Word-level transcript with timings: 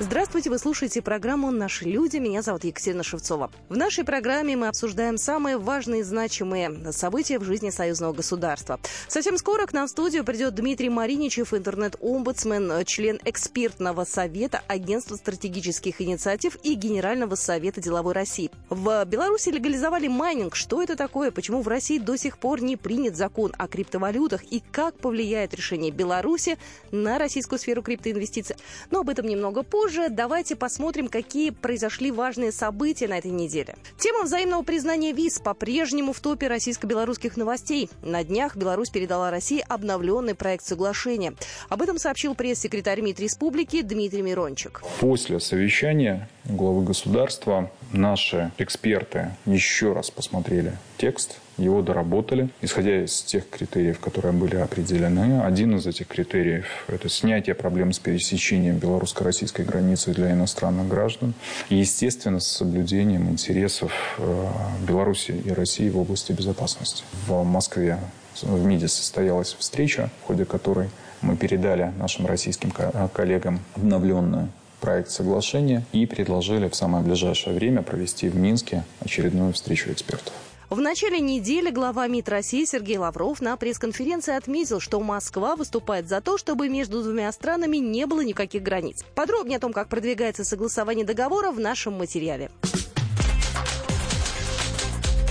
Здравствуйте, 0.00 0.48
вы 0.48 0.60
слушаете 0.60 1.02
программу 1.02 1.50
«Наши 1.50 1.84
люди». 1.84 2.18
Меня 2.18 2.40
зовут 2.40 2.62
Екатерина 2.62 3.02
Шевцова. 3.02 3.50
В 3.68 3.76
нашей 3.76 4.04
программе 4.04 4.56
мы 4.56 4.68
обсуждаем 4.68 5.18
самые 5.18 5.58
важные 5.58 6.02
и 6.02 6.04
значимые 6.04 6.92
события 6.92 7.40
в 7.40 7.42
жизни 7.42 7.70
союзного 7.70 8.12
государства. 8.12 8.78
Совсем 9.08 9.36
скоро 9.38 9.66
к 9.66 9.72
нам 9.72 9.88
в 9.88 9.90
студию 9.90 10.22
придет 10.22 10.54
Дмитрий 10.54 10.88
Мариничев, 10.88 11.52
интернет-омбудсмен, 11.52 12.84
член 12.84 13.18
экспертного 13.24 14.04
совета 14.04 14.62
Агентства 14.68 15.16
стратегических 15.16 16.00
инициатив 16.00 16.56
и 16.62 16.74
Генерального 16.74 17.34
совета 17.34 17.80
деловой 17.80 18.12
России. 18.12 18.52
В 18.70 19.04
Беларуси 19.04 19.48
легализовали 19.48 20.06
майнинг. 20.06 20.54
Что 20.54 20.80
это 20.80 20.94
такое? 20.94 21.32
Почему 21.32 21.60
в 21.60 21.66
России 21.66 21.98
до 21.98 22.16
сих 22.16 22.38
пор 22.38 22.62
не 22.62 22.76
принят 22.76 23.16
закон 23.16 23.52
о 23.58 23.66
криптовалютах? 23.66 24.44
И 24.44 24.62
как 24.70 24.96
повлияет 24.96 25.54
решение 25.54 25.90
Беларуси 25.90 26.56
на 26.92 27.18
российскую 27.18 27.58
сферу 27.58 27.82
криптоинвестиций? 27.82 28.54
Но 28.92 29.00
об 29.00 29.08
этом 29.08 29.26
немного 29.26 29.64
позже 29.64 29.87
позже 29.88 30.10
давайте 30.10 30.54
посмотрим, 30.54 31.08
какие 31.08 31.48
произошли 31.48 32.10
важные 32.10 32.52
события 32.52 33.08
на 33.08 33.16
этой 33.16 33.30
неделе. 33.30 33.74
Тема 33.98 34.24
взаимного 34.24 34.62
признания 34.62 35.12
виз 35.12 35.38
по-прежнему 35.38 36.12
в 36.12 36.20
топе 36.20 36.46
российско-белорусских 36.46 37.38
новостей. 37.38 37.88
На 38.02 38.22
днях 38.22 38.54
Беларусь 38.54 38.90
передала 38.90 39.30
России 39.30 39.64
обновленный 39.66 40.34
проект 40.34 40.66
соглашения. 40.66 41.32
Об 41.70 41.80
этом 41.80 41.96
сообщил 41.96 42.34
пресс-секретарь 42.34 43.00
МИД 43.00 43.20
Республики 43.20 43.80
Дмитрий 43.80 44.20
Мирончик. 44.20 44.82
После 45.00 45.40
совещания 45.40 46.28
главы 46.48 46.84
государства 46.84 47.70
наши 47.92 48.50
эксперты 48.58 49.30
еще 49.46 49.92
раз 49.92 50.10
посмотрели 50.10 50.72
текст 50.96 51.38
его 51.58 51.82
доработали, 51.82 52.50
исходя 52.62 53.04
из 53.04 53.20
тех 53.22 53.48
критериев, 53.50 53.98
которые 53.98 54.32
были 54.32 54.56
определены. 54.56 55.42
Один 55.42 55.76
из 55.76 55.86
этих 55.86 56.06
критериев– 56.06 56.66
это 56.88 57.08
снятие 57.08 57.54
проблем 57.54 57.92
с 57.92 57.98
пересечением 57.98 58.78
белорусско-российской 58.78 59.64
границы 59.64 60.12
для 60.12 60.32
иностранных 60.32 60.88
граждан. 60.88 61.34
И, 61.68 61.76
естественно, 61.76 62.38
с 62.38 62.46
соблюдением 62.46 63.28
интересов 63.28 63.92
э, 64.18 64.46
Беларуси 64.86 65.32
и 65.32 65.50
России 65.50 65.90
в 65.90 65.98
области 65.98 66.32
безопасности. 66.32 67.02
В 67.26 67.42
Москве 67.42 67.98
в 68.40 68.64
МИДе 68.64 68.86
состоялась 68.86 69.56
встреча, 69.58 70.10
в 70.22 70.26
ходе 70.28 70.44
которой 70.44 70.88
мы 71.22 71.36
передали 71.36 71.92
нашим 71.98 72.26
российским 72.26 72.70
коллегам 73.12 73.60
обновленную 73.74 74.48
проект 74.80 75.10
соглашения 75.10 75.84
и 75.92 76.06
предложили 76.06 76.68
в 76.68 76.74
самое 76.74 77.04
ближайшее 77.04 77.54
время 77.54 77.82
провести 77.82 78.28
в 78.28 78.36
Минске 78.36 78.84
очередную 79.00 79.52
встречу 79.52 79.90
экспертов. 79.92 80.32
В 80.70 80.80
начале 80.80 81.18
недели 81.18 81.70
глава 81.70 82.06
МИД 82.08 82.28
России 82.28 82.66
Сергей 82.66 82.98
Лавров 82.98 83.40
на 83.40 83.56
пресс-конференции 83.56 84.36
отметил, 84.36 84.80
что 84.80 85.00
Москва 85.00 85.56
выступает 85.56 86.08
за 86.08 86.20
то, 86.20 86.36
чтобы 86.36 86.68
между 86.68 87.02
двумя 87.02 87.32
странами 87.32 87.78
не 87.78 88.04
было 88.04 88.20
никаких 88.20 88.62
границ. 88.62 89.02
Подробнее 89.14 89.56
о 89.56 89.60
том, 89.60 89.72
как 89.72 89.88
продвигается 89.88 90.44
согласование 90.44 91.06
договора 91.06 91.52
в 91.52 91.58
нашем 91.58 91.94
материале. 91.94 92.50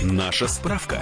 Наша 0.02 0.48
справка. 0.48 1.00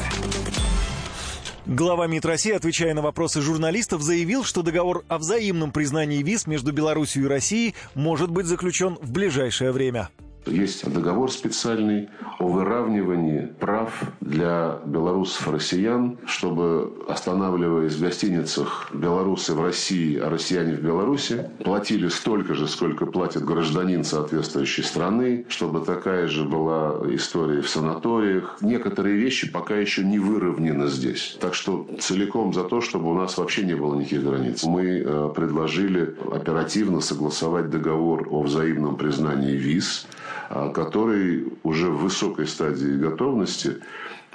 Глава 1.67 2.07
МИД 2.07 2.27
России, 2.27 2.53
отвечая 2.53 2.95
на 2.95 3.03
вопросы 3.03 3.43
журналистов, 3.43 4.01
заявил, 4.01 4.45
что 4.45 4.63
договор 4.63 5.05
о 5.09 5.19
взаимном 5.19 5.73
признании 5.73 6.23
виз 6.23 6.47
между 6.47 6.71
Беларусью 6.71 7.25
и 7.25 7.29
Россией 7.29 7.75
может 7.97 8.31
быть 8.31 8.47
заключен 8.47 8.97
в 9.03 9.11
ближайшее 9.11 9.73
время. 9.73 10.09
Есть 10.47 10.89
договор 10.89 11.31
специальный 11.33 12.09
о 12.39 12.47
выравнивании 12.47 13.49
прав 13.59 14.05
для 14.21 14.79
белорусов 14.85 15.49
и 15.49 15.51
россиян, 15.51 16.19
чтобы, 16.25 16.93
останавливаясь 17.09 17.95
в 17.95 18.01
гостиницах 18.01 18.91
белорусы 18.93 19.55
в 19.55 19.63
России, 19.63 20.17
а 20.19 20.31
россияне 20.31 20.75
в 20.75 20.83
Беларуси, 20.83 21.51
платили 21.65 22.09
столько 22.09 22.55
же, 22.55 22.69
сколько 22.69 23.07
платит 23.07 23.45
гражданин 23.45 24.05
соответствующей 24.05 24.83
страны, 24.83 25.47
чтобы 25.49 25.81
такая 25.81 26.29
же 26.29 26.45
была 26.45 27.01
история 27.15 27.61
в 27.61 27.69
санаториях. 27.69 28.59
Некоторые 28.61 29.17
вещи 29.17 29.51
пока 29.51 29.77
еще 29.77 30.05
не 30.05 30.21
выровнены 30.21 30.87
здесь. 30.87 31.37
Так 31.41 31.55
что 31.55 31.89
целиком 31.99 32.55
за 32.55 32.63
то, 32.63 32.81
чтобы 32.81 33.11
у 33.11 33.15
нас 33.15 33.37
вообще 33.37 33.65
не 33.65 33.75
было 33.75 33.97
никаких 33.97 34.23
границ. 34.23 34.63
Мы 34.63 35.03
э, 35.05 35.31
предложили 35.35 36.15
оперативно 36.33 37.01
согласовать 37.01 37.69
договор 37.69 38.29
о 38.31 38.43
взаимном 38.43 38.97
признании 38.97 39.57
виз, 39.57 40.07
который 40.75 41.53
уже 41.63 41.91
в 41.91 41.99
высокой 42.03 42.47
стадии 42.47 42.97
готовности 42.97 43.77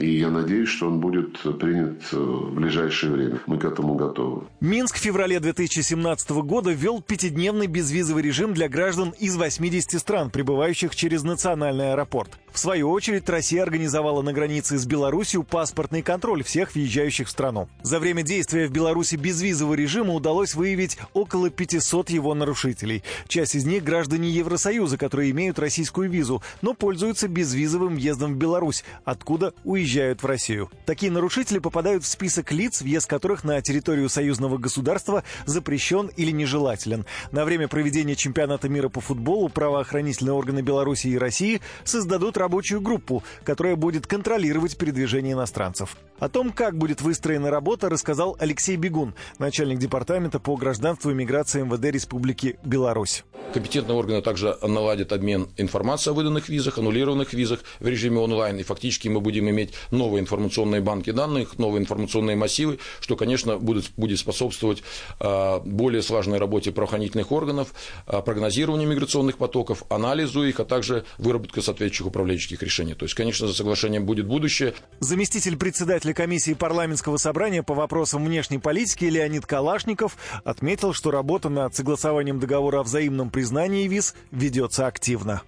и 0.01 0.17
я 0.17 0.31
надеюсь, 0.31 0.69
что 0.69 0.87
он 0.87 0.99
будет 0.99 1.39
принят 1.59 2.01
э, 2.11 2.17
в 2.17 2.55
ближайшее 2.55 3.11
время. 3.11 3.39
Мы 3.45 3.59
к 3.59 3.65
этому 3.65 3.93
готовы. 3.93 4.43
Минск 4.59 4.95
в 4.95 4.99
феврале 4.99 5.39
2017 5.39 6.31
года 6.31 6.71
ввел 6.71 7.01
пятидневный 7.01 7.67
безвизовый 7.67 8.23
режим 8.23 8.53
для 8.53 8.67
граждан 8.67 9.13
из 9.19 9.37
80 9.37 9.99
стран, 9.99 10.31
прибывающих 10.31 10.95
через 10.95 11.23
национальный 11.23 11.91
аэропорт. 11.91 12.31
В 12.51 12.59
свою 12.59 12.89
очередь, 12.89 13.29
Россия 13.29 13.63
организовала 13.63 14.21
на 14.21 14.33
границе 14.33 14.77
с 14.77 14.85
Беларусью 14.85 15.43
паспортный 15.43 16.01
контроль 16.01 16.43
всех 16.43 16.73
въезжающих 16.75 17.27
в 17.27 17.31
страну. 17.31 17.69
За 17.83 17.99
время 17.99 18.23
действия 18.23 18.67
в 18.67 18.71
Беларуси 18.71 19.15
безвизового 19.15 19.75
режима 19.75 20.13
удалось 20.13 20.55
выявить 20.55 20.97
около 21.13 21.49
500 21.49 22.09
его 22.09 22.33
нарушителей. 22.33 23.03
Часть 23.27 23.55
из 23.55 23.65
них– 23.65 23.83
граждане 23.85 24.29
Евросоюза, 24.31 24.97
которые 24.97 25.31
имеют 25.31 25.59
российскую 25.59 26.09
визу, 26.09 26.41
но 26.61 26.73
пользуются 26.73 27.27
безвизовым 27.27 27.95
въездом 27.95 28.33
в 28.33 28.37
Беларусь, 28.37 28.83
откуда 29.05 29.53
уезжают 29.63 29.90
въезжают 29.91 30.23
в 30.23 30.25
Россию. 30.25 30.69
Такие 30.85 31.11
нарушители 31.11 31.59
попадают 31.59 32.03
в 32.03 32.07
список 32.07 32.51
лиц, 32.51 32.81
въезд 32.81 33.09
которых 33.09 33.43
на 33.43 33.61
территорию 33.61 34.09
союзного 34.09 34.57
государства 34.57 35.23
запрещен 35.45 36.09
или 36.15 36.31
нежелателен. 36.31 37.05
На 37.31 37.43
время 37.43 37.67
проведения 37.67 38.15
чемпионата 38.15 38.69
мира 38.69 38.89
по 38.89 39.01
футболу 39.01 39.49
правоохранительные 39.49 40.33
органы 40.33 40.61
Беларуси 40.61 41.07
и 41.07 41.17
России 41.17 41.61
создадут 41.83 42.37
рабочую 42.37 42.81
группу, 42.81 43.23
которая 43.43 43.75
будет 43.75 44.07
контролировать 44.07 44.77
передвижение 44.77 45.33
иностранцев. 45.33 45.97
О 46.19 46.29
том, 46.29 46.51
как 46.51 46.77
будет 46.77 47.01
выстроена 47.01 47.49
работа, 47.49 47.89
рассказал 47.89 48.37
Алексей 48.39 48.75
Бегун, 48.75 49.15
начальник 49.39 49.79
департамента 49.79 50.39
по 50.39 50.55
гражданству 50.55 51.11
и 51.11 51.13
миграции 51.13 51.63
МВД 51.63 51.85
Республики 51.85 52.57
Беларусь. 52.63 53.23
Компетентные 53.53 53.97
органы 53.97 54.21
также 54.21 54.57
наладят 54.61 55.11
обмен 55.11 55.49
информацией 55.57 56.13
о 56.13 56.15
выданных 56.15 56.47
визах, 56.47 56.77
аннулированных 56.77 57.33
визах 57.33 57.59
в 57.79 57.87
режиме 57.87 58.19
онлайн, 58.19 58.57
и 58.59 58.63
фактически 58.63 59.09
мы 59.09 59.19
будем 59.19 59.49
иметь 59.49 59.70
новые 59.91 60.21
информационные 60.21 60.81
банки 60.81 61.11
данных, 61.11 61.57
новые 61.59 61.81
информационные 61.81 62.35
массивы, 62.35 62.79
что, 62.99 63.15
конечно, 63.15 63.57
будет, 63.57 63.91
будет 63.97 64.19
способствовать 64.19 64.83
а, 65.19 65.59
более 65.59 66.01
слаженной 66.01 66.37
работе 66.37 66.71
правоохранительных 66.71 67.31
органов, 67.31 67.73
а, 68.05 68.21
прогнозированию 68.21 68.87
миграционных 68.87 69.37
потоков, 69.37 69.83
анализу 69.89 70.43
их, 70.43 70.59
а 70.59 70.65
также 70.65 71.05
выработке 71.17 71.61
соответствующих 71.61 72.07
управленческих 72.07 72.61
решений. 72.61 72.93
То 72.93 73.05
есть, 73.05 73.15
конечно, 73.15 73.47
за 73.47 73.53
соглашением 73.53 74.05
будет 74.05 74.27
будущее. 74.27 74.73
Заместитель 74.99 75.57
председателя 75.57 76.13
комиссии 76.13 76.53
парламентского 76.53 77.17
собрания 77.17 77.63
по 77.63 77.73
вопросам 77.73 78.25
внешней 78.25 78.59
политики 78.59 79.05
Леонид 79.05 79.45
Калашников 79.45 80.17
отметил, 80.43 80.93
что 80.93 81.11
работа 81.11 81.49
над 81.49 81.75
согласованием 81.75 82.39
договора 82.39 82.79
о 82.79 82.83
взаимном 82.83 83.29
признании 83.29 83.87
виз 83.87 84.15
ведется 84.31 84.87
активно. 84.87 85.41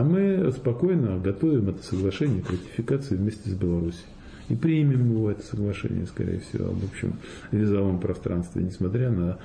А 0.00 0.02
мы 0.02 0.50
спокойно 0.50 1.18
готовим 1.18 1.68
это 1.68 1.82
соглашение 1.82 2.40
к 2.40 2.48
ратификации 2.48 3.16
вместе 3.16 3.50
с 3.50 3.52
Беларусью. 3.52 4.06
И 4.48 4.54
примем 4.54 5.10
его 5.10 5.30
это 5.30 5.42
соглашение, 5.42 6.06
скорее 6.06 6.40
всего, 6.40 6.70
об 6.70 6.82
общем 6.82 7.16
визовом 7.52 8.00
пространстве, 8.00 8.62
несмотря 8.62 9.10
на 9.10 9.36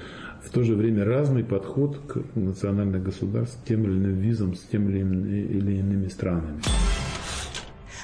в 0.41 0.49
то 0.51 0.63
же 0.63 0.75
время 0.75 1.03
разный 1.03 1.43
подход 1.43 1.99
к 2.07 2.21
национальных 2.35 3.03
государств 3.03 3.59
тем 3.67 3.83
или 3.83 3.91
иным 3.91 4.17
визам 4.17 4.55
с 4.55 4.61
тем 4.61 4.89
или 4.89 5.73
иными 5.77 6.07
странами. 6.07 6.61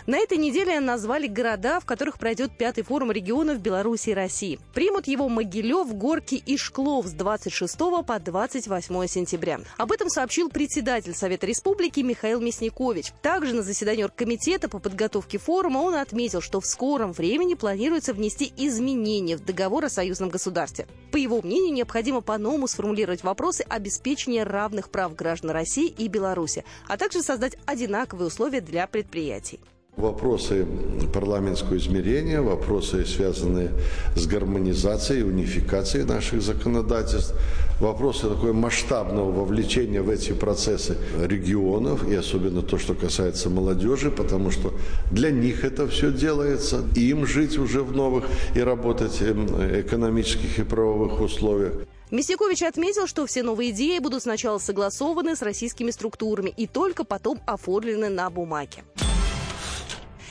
На 0.07 0.17
этой 0.17 0.37
неделе 0.37 0.79
назвали 0.79 1.27
города, 1.27 1.79
в 1.79 1.85
которых 1.85 2.17
пройдет 2.17 2.57
пятый 2.57 2.83
форум 2.83 3.11
регионов 3.11 3.59
Беларуси 3.59 4.09
и 4.09 4.13
России. 4.13 4.59
Примут 4.73 5.07
его 5.07 5.29
Могилев, 5.29 5.93
Горки 5.93 6.35
и 6.35 6.57
Шклов 6.57 7.05
с 7.05 7.11
26 7.11 7.77
по 7.77 8.19
28 8.19 9.07
сентября. 9.07 9.59
Об 9.77 9.91
этом 9.91 10.09
сообщил 10.09 10.49
председатель 10.49 11.13
Совета 11.13 11.45
Республики 11.45 11.99
Михаил 11.99 12.41
Мясникович. 12.41 13.13
Также 13.21 13.53
на 13.53 13.61
заседании 13.61 14.03
оргкомитета 14.03 14.69
по 14.69 14.79
подготовке 14.79 15.37
форума 15.37 15.79
он 15.79 15.95
отметил, 15.95 16.41
что 16.41 16.59
в 16.59 16.65
скором 16.65 17.11
времени 17.11 17.53
планируется 17.53 18.13
внести 18.13 18.51
изменения 18.57 19.37
в 19.37 19.45
договор 19.45 19.85
о 19.85 19.89
союзном 19.89 20.29
государстве. 20.29 20.87
По 21.11 21.17
его 21.17 21.41
мнению, 21.41 21.73
необходимо 21.73 22.21
по-новому 22.21 22.67
сформулировать 22.67 23.23
вопросы 23.23 23.61
обеспечения 23.67 24.43
равных 24.43 24.89
прав 24.89 25.15
граждан 25.15 25.51
России 25.51 25.87
и 25.87 26.07
Беларуси, 26.07 26.63
а 26.87 26.97
также 26.97 27.21
создать 27.21 27.57
одинаковые 27.65 28.27
условия 28.27 28.61
для 28.61 28.87
предприятий. 28.87 29.59
Вопросы 29.97 30.65
парламентского 31.13 31.77
измерения, 31.77 32.41
вопросы, 32.41 33.05
связанные 33.05 33.71
с 34.15 34.25
гармонизацией, 34.25 35.23
унификацией 35.23 36.05
наших 36.05 36.41
законодательств, 36.41 37.35
вопросы 37.81 38.29
такое 38.29 38.53
масштабного 38.53 39.31
вовлечения 39.31 40.01
в 40.01 40.09
эти 40.09 40.31
процессы 40.31 40.97
регионов, 41.21 42.07
и 42.07 42.15
особенно 42.15 42.61
то, 42.61 42.77
что 42.77 42.93
касается 42.93 43.49
молодежи, 43.49 44.11
потому 44.11 44.49
что 44.49 44.73
для 45.11 45.29
них 45.29 45.65
это 45.65 45.87
все 45.89 46.09
делается, 46.11 46.85
им 46.95 47.27
жить 47.27 47.57
уже 47.57 47.83
в 47.83 47.91
новых 47.91 48.23
и 48.55 48.61
работать 48.61 49.21
эм, 49.21 49.45
экономических 49.81 50.59
и 50.59 50.63
правовых 50.63 51.19
условиях. 51.19 51.73
Мясникович 52.11 52.63
отметил, 52.63 53.07
что 53.07 53.25
все 53.25 53.43
новые 53.43 53.71
идеи 53.71 53.99
будут 53.99 54.23
сначала 54.23 54.57
согласованы 54.57 55.35
с 55.35 55.41
российскими 55.41 55.91
структурами 55.91 56.53
и 56.55 56.65
только 56.65 57.03
потом 57.03 57.39
оформлены 57.45 58.07
на 58.07 58.29
бумаге. 58.29 58.83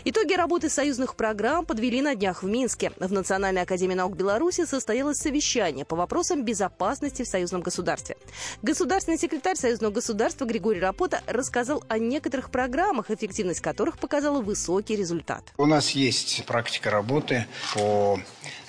Итоги 0.02 0.32
работы 0.32 0.70
союзных 0.70 1.14
программ 1.14 1.66
подвели 1.66 2.00
на 2.00 2.14
днях 2.14 2.42
в 2.42 2.46
Минске. 2.46 2.90
В 2.98 3.12
Национальной 3.12 3.62
академии 3.62 3.94
наук 3.94 4.16
Беларуси 4.16 4.64
состоялось 4.64 5.18
совещание 5.18 5.84
по 5.84 5.94
вопросам 5.94 6.42
безопасности 6.42 7.22
в 7.22 7.28
союзном 7.28 7.60
государстве. 7.60 8.16
Государственный 8.62 9.18
секретарь 9.18 9.56
союзного 9.56 9.92
государства 9.92 10.46
Григорий 10.46 10.80
Рапота 10.80 11.22
рассказал 11.26 11.84
о 11.88 11.98
некоторых 11.98 12.50
программах, 12.50 13.10
эффективность 13.10 13.60
которых 13.60 13.98
показала 13.98 14.40
высокий 14.40 14.96
результат. 14.96 15.44
У 15.58 15.66
нас 15.66 15.90
есть 15.90 16.44
практика 16.46 16.90
работы 16.90 17.46
по 17.74 18.18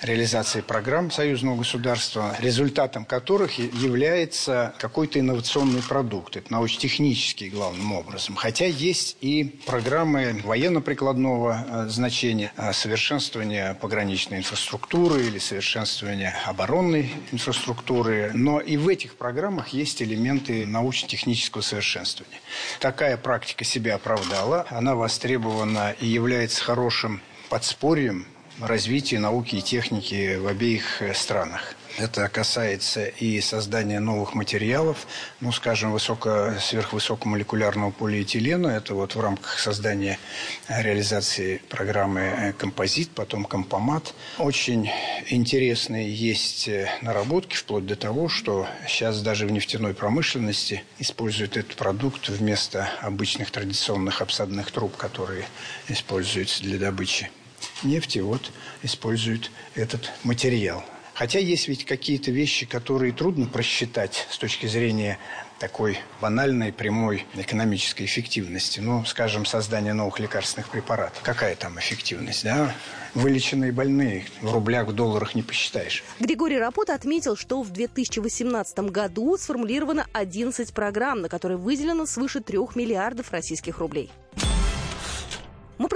реализации 0.02 0.60
программ 0.60 1.10
союзного 1.10 1.56
государства, 1.56 2.36
результатом 2.40 3.04
которых 3.04 3.58
является 3.58 4.74
какой-то 4.78 5.20
инновационный 5.20 5.82
продукт. 5.82 6.36
Это 6.36 6.52
научно-технический 6.52 7.48
главным 7.48 7.92
образом. 7.92 8.34
Хотя 8.34 8.66
есть 8.66 9.16
и 9.20 9.44
программы 9.66 10.40
военно-прикладного 10.44 11.66
э, 11.66 11.88
значения, 11.88 12.52
э, 12.56 12.72
совершенствования 12.72 13.74
пограничной 13.74 14.38
инфраструктуры 14.38 15.26
или 15.26 15.38
совершенствования 15.38 16.34
оборонной 16.46 17.10
инфраструктуры. 17.30 18.32
Но 18.34 18.60
и 18.60 18.76
в 18.76 18.88
этих 18.88 19.14
программах 19.14 19.68
есть 19.68 20.02
элементы 20.02 20.66
научно-технического 20.66 21.62
совершенствования. 21.62 22.40
Такая 22.80 23.16
практика 23.16 23.64
себя 23.64 23.94
оправдала. 23.94 24.66
Она 24.70 24.94
востребована 24.94 25.94
и 26.00 26.06
является 26.06 26.62
хорошим 26.64 27.20
подспорьем 27.48 28.26
развития 28.60 29.18
науки 29.18 29.56
и 29.56 29.62
техники 29.62 30.36
в 30.36 30.46
обеих 30.46 31.02
э, 31.02 31.14
странах. 31.14 31.74
Это 31.98 32.26
касается 32.28 33.04
и 33.04 33.38
создания 33.42 34.00
новых 34.00 34.34
материалов, 34.34 35.06
ну, 35.40 35.52
скажем, 35.52 35.92
высоко, 35.92 36.54
сверхвысокомолекулярного 36.58 37.90
полиэтилена. 37.90 38.68
Это 38.68 38.94
вот 38.94 39.14
в 39.14 39.20
рамках 39.20 39.58
создания 39.58 40.18
э, 40.68 40.82
реализации 40.82 41.60
программы 41.68 42.20
э, 42.20 42.52
«Композит», 42.54 43.10
потом 43.10 43.44
«Компомат». 43.44 44.14
Очень 44.38 44.90
интересные 45.28 46.12
есть 46.12 46.68
наработки, 47.02 47.56
вплоть 47.56 47.86
до 47.86 47.96
того, 47.96 48.28
что 48.28 48.66
сейчас 48.88 49.20
даже 49.20 49.46
в 49.46 49.52
нефтяной 49.52 49.92
промышленности 49.92 50.84
используют 50.98 51.56
этот 51.56 51.76
продукт 51.76 52.28
вместо 52.28 52.88
обычных 53.00 53.50
традиционных 53.50 54.22
обсадных 54.22 54.70
труб, 54.70 54.96
которые 54.96 55.44
используются 55.88 56.62
для 56.62 56.78
добычи 56.78 57.30
нефти 57.82 58.20
вот 58.20 58.50
используют 58.82 59.50
этот 59.74 60.10
материал. 60.24 60.84
Хотя 61.14 61.38
есть 61.38 61.68
ведь 61.68 61.84
какие-то 61.84 62.30
вещи, 62.30 62.66
которые 62.66 63.12
трудно 63.12 63.46
просчитать 63.46 64.26
с 64.30 64.38
точки 64.38 64.66
зрения 64.66 65.18
такой 65.58 65.98
банальной, 66.20 66.72
прямой 66.72 67.24
экономической 67.34 68.04
эффективности. 68.06 68.80
Ну, 68.80 69.04
скажем, 69.04 69.46
создание 69.46 69.92
новых 69.92 70.18
лекарственных 70.18 70.68
препаратов. 70.70 71.22
Какая 71.22 71.54
там 71.54 71.78
эффективность, 71.78 72.42
да? 72.42 72.74
Вылеченные 73.14 73.70
больные 73.70 74.26
в 74.40 74.52
рублях, 74.52 74.88
в 74.88 74.92
долларах 74.92 75.36
не 75.36 75.42
посчитаешь. 75.42 76.02
Григорий 76.18 76.58
Рапот 76.58 76.90
отметил, 76.90 77.36
что 77.36 77.62
в 77.62 77.70
2018 77.70 78.78
году 78.90 79.36
сформулировано 79.36 80.06
11 80.12 80.72
программ, 80.72 81.20
на 81.20 81.28
которые 81.28 81.58
выделено 81.58 82.06
свыше 82.06 82.40
3 82.40 82.58
миллиардов 82.74 83.30
российских 83.30 83.78
рублей. 83.78 84.10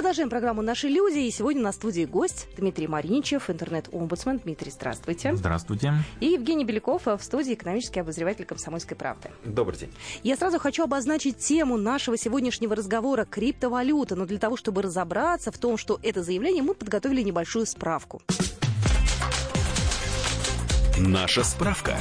Продолжаем 0.06 0.30
программу 0.30 0.62
«Наши 0.62 0.86
люди». 0.86 1.18
И 1.18 1.32
сегодня 1.32 1.62
на 1.62 1.72
студии 1.72 2.04
гость 2.04 2.46
Дмитрий 2.56 2.86
Мариничев, 2.86 3.50
интернет-омбудсмен. 3.50 4.38
Дмитрий, 4.38 4.70
здравствуйте. 4.70 5.34
Здравствуйте. 5.34 5.94
И 6.20 6.26
Евгений 6.26 6.64
Беляков 6.64 7.06
в 7.06 7.18
студии 7.20 7.54
экономический 7.54 7.98
обозреватель 7.98 8.44
«Комсомольской 8.44 8.96
правды». 8.96 9.30
Добрый 9.44 9.76
день. 9.80 9.92
Я 10.22 10.36
сразу 10.36 10.60
хочу 10.60 10.84
обозначить 10.84 11.38
тему 11.38 11.76
нашего 11.76 12.16
сегодняшнего 12.16 12.76
разговора– 12.76 13.24
криптовалюта. 13.28 14.14
Но 14.14 14.26
для 14.26 14.38
того, 14.38 14.56
чтобы 14.56 14.82
разобраться 14.82 15.50
в 15.50 15.58
том, 15.58 15.76
что 15.76 15.98
это 16.04 16.22
заявление, 16.22 16.62
мы 16.62 16.74
подготовили 16.74 17.22
небольшую 17.22 17.66
справку. 17.66 18.22
Наша 21.00 21.42
справка. 21.42 21.98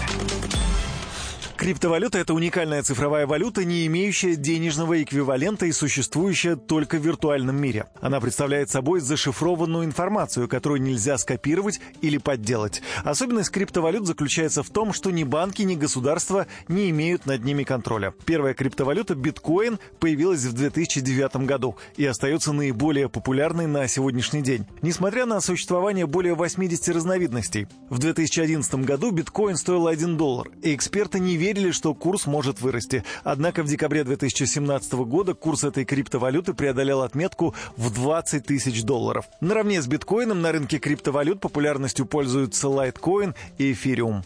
Криптовалюта– 1.58 2.18
это 2.20 2.34
уникальная 2.34 2.84
цифровая 2.84 3.26
валюта, 3.26 3.64
не 3.64 3.88
имеющая 3.88 4.36
денежного 4.36 5.02
эквивалента 5.02 5.66
и 5.66 5.72
существующая 5.72 6.58
только 6.58 6.98
в 6.98 7.06
виртуальном 7.06 7.56
мире. 7.56 7.86
Она 8.02 8.20
представляет 8.20 8.70
собой 8.70 9.00
зашифрованную 9.00 9.86
информацию, 9.86 10.50
которую 10.50 10.82
нельзя 10.82 11.18
скопировать 11.18 11.80
или 12.02 12.18
подделать. 12.18 12.82
Особенность 13.06 13.52
криптовалют 13.52 14.06
заключается 14.06 14.64
в 14.64 14.70
том, 14.70 14.92
что 14.92 15.12
ни 15.12 15.24
банки, 15.24 15.62
ни 15.62 15.76
государства 15.76 16.46
не 16.68 16.90
имеют 16.90 17.26
над 17.26 17.46
ними 17.46 17.64
контроля. 17.64 18.14
Первая 18.26 18.54
криптовалюта 18.54 19.16
биткоин 19.16 19.80
появилась 20.00 20.44
в 20.44 20.52
2009 20.52 21.38
году 21.48 21.78
и 21.96 22.06
остается 22.06 22.52
наиболее 22.52 23.08
популярной 23.08 23.66
на 23.66 23.88
сегодняшний 23.88 24.42
день, 24.42 24.66
несмотря 24.82 25.26
на 25.26 25.40
существование 25.40 26.06
более 26.06 26.36
80 26.36 26.90
разновидностей. 26.90 27.68
В 27.90 28.00
2011 28.00 28.76
году 28.84 29.12
биткоин 29.12 29.56
стоил 29.56 29.88
1 29.88 30.18
доллар, 30.18 30.50
и 30.62 30.76
эксперты 30.76 31.20
не 31.22 31.38
верят 31.38 31.45
верили, 31.46 31.72
что 31.72 31.94
курс 31.94 32.26
может 32.26 32.60
вырасти. 32.60 33.04
Однако 33.24 33.62
в 33.62 33.68
декабре 33.68 34.04
2017 34.04 34.94
года 34.94 35.36
курс 35.36 35.64
этой 35.64 35.86
криптовалюты 35.86 36.54
преодолел 36.54 37.02
отметку 37.02 37.54
в 37.78 37.94
20 37.94 38.46
тысяч 38.46 38.84
долларов. 38.84 39.26
Наравне 39.42 39.80
с 39.82 39.88
биткоином 39.88 40.42
на 40.42 40.52
рынке 40.52 40.80
криптовалют 40.80 41.40
популярностью 41.40 42.08
пользуются 42.08 42.68
Litecoin 42.68 43.36
и 43.60 43.74
Ethereum 43.74 44.24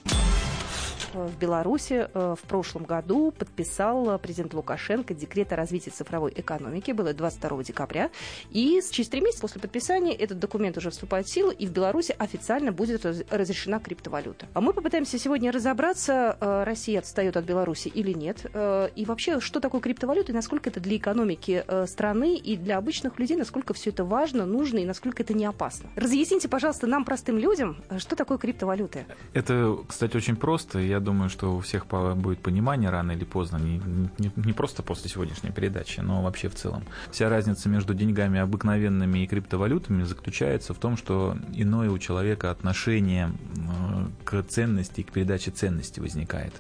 в 1.14 1.38
Беларуси 1.38 2.08
э, 2.14 2.36
в 2.40 2.48
прошлом 2.48 2.84
году 2.84 3.32
подписал 3.32 4.18
президент 4.20 4.54
Лукашенко 4.54 5.14
декрет 5.14 5.52
о 5.54 5.56
развитии 5.56 5.90
цифровой 5.90 6.34
экономики. 6.36 6.92
Было 6.92 7.14
22 7.14 7.64
декабря. 7.64 8.10
И 8.52 8.82
через 8.92 9.10
три 9.10 9.22
месяца 9.22 9.42
после 9.42 9.62
подписания 9.62 10.14
этот 10.14 10.40
документ 10.40 10.78
уже 10.78 10.90
вступает 10.90 11.28
в 11.28 11.34
силу, 11.34 11.52
и 11.52 11.66
в 11.66 11.72
Беларуси 11.72 12.16
официально 12.18 12.72
будет 12.72 13.06
разрешена 13.06 13.80
криптовалюта. 13.80 14.48
А 14.54 14.62
мы 14.62 14.74
попытаемся 14.74 15.18
сегодня 15.18 15.52
разобраться, 15.52 16.38
э, 16.40 16.64
Россия 16.64 17.00
отстает 17.00 17.38
от 17.38 17.46
Беларуси 17.46 17.88
или 17.88 18.14
нет, 18.14 18.46
э, 18.54 18.90
и 18.96 19.06
вообще, 19.06 19.40
что 19.40 19.60
такое 19.60 19.82
криптовалюта, 19.82 20.32
и 20.32 20.36
насколько 20.36 20.70
это 20.70 20.80
для 20.80 20.98
экономики 20.98 21.64
страны 21.88 22.36
и 22.36 22.56
для 22.56 22.78
обычных 22.78 23.20
людей, 23.20 23.38
насколько 23.38 23.74
все 23.74 23.90
это 23.90 24.04
важно, 24.04 24.46
нужно 24.46 24.80
и 24.80 24.86
насколько 24.86 25.24
это 25.24 25.34
не 25.34 25.46
опасно. 25.46 25.90
Разъясните, 25.96 26.48
пожалуйста, 26.48 26.88
нам, 26.88 27.06
простым 27.06 27.38
людям, 27.38 27.78
что 27.98 28.16
такое 28.16 28.38
криптовалюта. 28.38 29.06
Это, 29.34 29.78
кстати, 29.88 30.16
очень 30.16 30.36
просто. 30.36 30.80
Я 30.80 30.99
думаю, 31.00 31.30
что 31.30 31.56
у 31.56 31.60
всех 31.60 31.86
будет 31.88 32.40
понимание 32.40 32.90
рано 32.90 33.12
или 33.12 33.24
поздно, 33.24 33.58
не, 33.58 33.82
не, 34.18 34.32
не 34.36 34.54
просто 34.54 34.84
после 34.84 35.10
сегодняшней 35.10 35.52
передачи, 35.52 36.00
но 36.00 36.22
вообще 36.22 36.50
в 36.50 36.56
целом. 36.56 36.84
Вся 37.12 37.30
разница 37.30 37.70
между 37.70 37.94
деньгами 37.94 38.40
обыкновенными 38.40 39.20
и 39.20 39.28
криптовалютами 39.28 40.04
заключается 40.04 40.74
в 40.74 40.78
том, 40.78 40.98
что 40.98 41.38
иное 41.54 41.90
у 41.90 41.98
человека 41.98 42.52
отношение 42.52 43.32
э, 43.58 44.08
к 44.24 44.44
ценности, 44.44 45.02
к 45.02 45.12
передаче 45.12 45.52
ценности 45.52 46.00
возникает. 46.00 46.54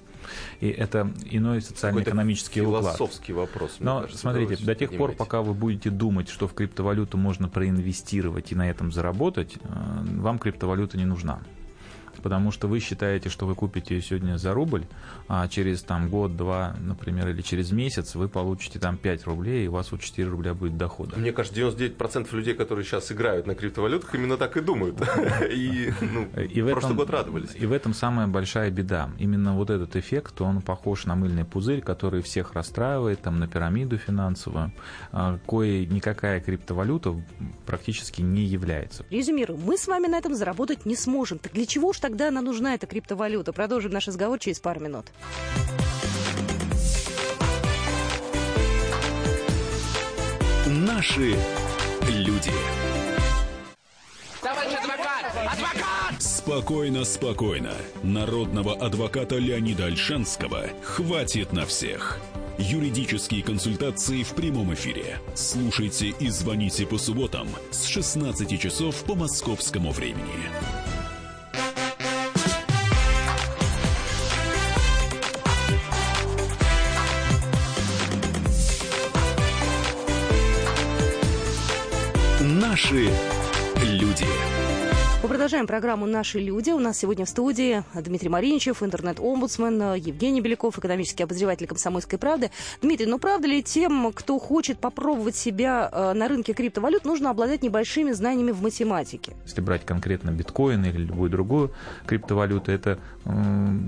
И 0.59 0.69
это 0.69 1.11
иной 1.25 1.61
социально-экономический 1.61 2.61
уклад. 2.61 2.83
философский 2.83 3.33
вопрос. 3.33 3.77
Но 3.79 4.01
кажется, 4.01 4.19
смотрите, 4.19 4.63
до 4.63 4.75
тех 4.75 4.95
пор, 4.95 5.13
пока 5.13 5.41
вы 5.41 5.53
будете 5.53 5.89
думать, 5.89 6.29
что 6.29 6.47
в 6.47 6.53
криптовалюту 6.53 7.17
можно 7.17 7.47
проинвестировать 7.47 8.51
и 8.51 8.55
на 8.55 8.69
этом 8.69 8.91
заработать, 8.91 9.55
э, 9.55 9.67
вам 10.17 10.39
криптовалюта 10.39 10.97
не 10.97 11.05
нужна 11.05 11.41
потому 12.21 12.51
что 12.51 12.67
вы 12.67 12.79
считаете, 12.79 13.29
что 13.29 13.45
вы 13.45 13.55
купите 13.55 13.95
ее 13.95 14.01
сегодня 14.01 14.37
за 14.37 14.53
рубль, 14.53 14.85
а 15.27 15.47
через 15.47 15.81
там 15.83 16.09
год, 16.09 16.35
два, 16.35 16.75
например, 16.79 17.29
или 17.29 17.41
через 17.41 17.71
месяц 17.71 18.15
вы 18.15 18.27
получите 18.27 18.79
там 18.79 18.97
5 18.97 19.25
рублей, 19.25 19.65
и 19.65 19.67
у 19.67 19.73
вас 19.73 19.91
вот 19.91 20.01
4 20.01 20.27
рубля 20.27 20.53
будет 20.53 20.77
дохода. 20.77 21.17
Мне 21.17 21.31
кажется, 21.31 21.59
99% 21.59 22.35
людей, 22.35 22.53
которые 22.53 22.85
сейчас 22.85 23.11
играют 23.11 23.47
на 23.47 23.55
криптовалютах, 23.55 24.13
именно 24.15 24.37
так 24.37 24.57
и 24.57 24.61
думают. 24.61 24.97
И, 25.49 25.91
ну, 26.01 26.27
этом, 26.67 26.95
год 26.95 27.09
радовались. 27.09 27.49
И 27.55 27.65
в 27.65 27.71
этом 27.71 27.93
самая 27.93 28.27
большая 28.27 28.69
беда. 28.71 29.09
Именно 29.19 29.55
вот 29.55 29.69
этот 29.69 29.95
эффект, 29.95 30.41
он 30.41 30.61
похож 30.61 31.05
на 31.05 31.15
мыльный 31.15 31.45
пузырь, 31.45 31.81
который 31.81 32.21
всех 32.21 32.53
расстраивает, 32.53 33.21
там, 33.21 33.39
на 33.39 33.47
пирамиду 33.47 33.97
финансовую, 33.97 34.71
а, 35.11 35.39
кое 35.47 35.85
никакая 35.85 36.39
криптовалюта 36.39 37.15
практически 37.65 38.21
не 38.21 38.43
является. 38.43 39.05
Резюмирую, 39.09 39.59
мы 39.59 39.77
с 39.77 39.87
вами 39.87 40.07
на 40.07 40.17
этом 40.17 40.35
заработать 40.35 40.85
не 40.85 40.95
сможем. 40.95 41.39
Так 41.39 41.53
для 41.53 41.65
чего 41.65 41.93
же 41.93 41.99
тогда 42.09 42.29
она 42.29 42.41
нужна, 42.41 42.73
эта 42.73 42.87
криптовалюта? 42.87 43.53
Продолжим 43.53 43.91
наш 43.91 44.07
разговор 44.07 44.39
через 44.39 44.59
пару 44.59 44.79
минут. 44.79 45.05
Наши 50.65 51.35
Люди. 52.09 52.51
Товарищ 54.41 54.73
адвокат! 54.73 55.25
Адвокат! 55.53 56.21
Спокойно, 56.21 57.03
спокойно. 57.03 57.73
Народного 58.01 58.73
адвоката 58.73 59.37
Леонида 59.37 59.85
Альшанского 59.85 60.69
хватит 60.81 61.53
на 61.53 61.67
всех. 61.67 62.19
Юридические 62.57 63.43
консультации 63.43 64.23
в 64.23 64.33
прямом 64.33 64.73
эфире. 64.73 65.19
Слушайте 65.35 66.07
и 66.07 66.29
звоните 66.29 66.87
по 66.87 66.97
субботам 66.97 67.47
с 67.69 67.85
16 67.85 68.59
часов 68.59 69.03
по 69.03 69.13
московскому 69.13 69.91
времени. 69.91 70.49
Наши 82.81 83.09
люди. 83.83 84.48
Продолжаем 85.29 85.67
программу 85.67 86.07
«Наши 86.07 86.39
люди». 86.39 86.71
У 86.71 86.79
нас 86.79 86.97
сегодня 86.97 87.23
в 87.23 87.29
студии 87.29 87.83
Дмитрий 87.93 88.29
Мариничев, 88.29 88.81
интернет-омбудсмен, 88.81 89.93
Евгений 89.93 90.41
Беляков, 90.41 90.79
экономический 90.79 91.21
обозреватель 91.21 91.67
«Комсомольской 91.67 92.17
правды». 92.17 92.49
Дмитрий, 92.81 93.05
ну 93.05 93.19
правда 93.19 93.47
ли 93.47 93.61
тем, 93.61 94.11
кто 94.11 94.39
хочет 94.39 94.79
попробовать 94.79 95.35
себя 95.35 95.87
э, 95.91 96.13
на 96.13 96.27
рынке 96.29 96.53
криптовалют, 96.53 97.05
нужно 97.05 97.29
обладать 97.29 97.61
небольшими 97.61 98.11
знаниями 98.11 98.49
в 98.49 98.63
математике? 98.63 99.33
Если 99.45 99.61
брать 99.61 99.85
конкретно 99.85 100.31
биткоин 100.31 100.83
или 100.85 100.97
любую 100.97 101.29
другую 101.29 101.71
криптовалюту, 102.07 102.71
это 102.71 102.97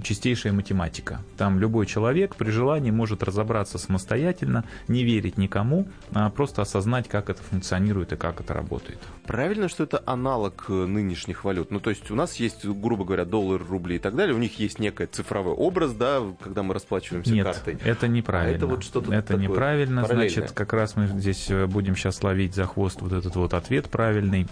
чистейшая 0.03 0.53
математика. 0.53 1.21
Там 1.37 1.57
любой 1.57 1.87
человек 1.87 2.35
при 2.35 2.51
желании 2.51 2.91
может 2.91 3.23
разобраться 3.23 3.79
самостоятельно, 3.79 4.63
не 4.87 5.03
верить 5.03 5.39
никому, 5.39 5.87
а 6.13 6.29
просто 6.29 6.61
осознать, 6.61 7.07
как 7.07 7.31
это 7.31 7.41
функционирует 7.41 8.13
и 8.13 8.15
как 8.15 8.41
это 8.41 8.53
работает. 8.53 8.99
Правильно, 9.31 9.69
что 9.69 9.85
это 9.85 10.03
аналог 10.05 10.65
э, 10.67 10.73
нынешних 10.73 11.45
валют? 11.45 11.71
Ну, 11.71 11.79
то 11.79 11.89
есть 11.89 12.11
у 12.11 12.15
нас 12.15 12.35
есть, 12.35 12.65
грубо 12.65 13.05
говоря, 13.05 13.23
доллар, 13.23 13.63
рубли 13.65 13.95
и 13.95 13.99
так 13.99 14.13
далее, 14.13 14.35
у 14.35 14.37
них 14.37 14.59
есть 14.59 14.77
некий 14.77 15.05
цифровой 15.05 15.53
образ, 15.53 15.93
да, 15.93 16.21
когда 16.43 16.63
мы 16.63 16.73
расплачиваемся 16.73 17.31
Нет, 17.31 17.45
картой. 17.45 17.77
это 17.81 18.09
неправильно. 18.09 18.53
А 18.53 18.57
это 18.57 18.67
вот 18.67 18.83
что-то 18.83 19.13
Это 19.13 19.37
неправильно, 19.37 20.05
значит, 20.05 20.51
как 20.51 20.73
раз 20.73 20.97
мы 20.97 21.07
здесь 21.07 21.49
э, 21.49 21.65
будем 21.65 21.95
сейчас 21.95 22.21
ловить 22.23 22.55
за 22.55 22.65
хвост 22.65 22.99
вот 22.99 23.13
этот 23.13 23.33
вот 23.37 23.53
ответ 23.53 23.89
правильный 23.89 24.47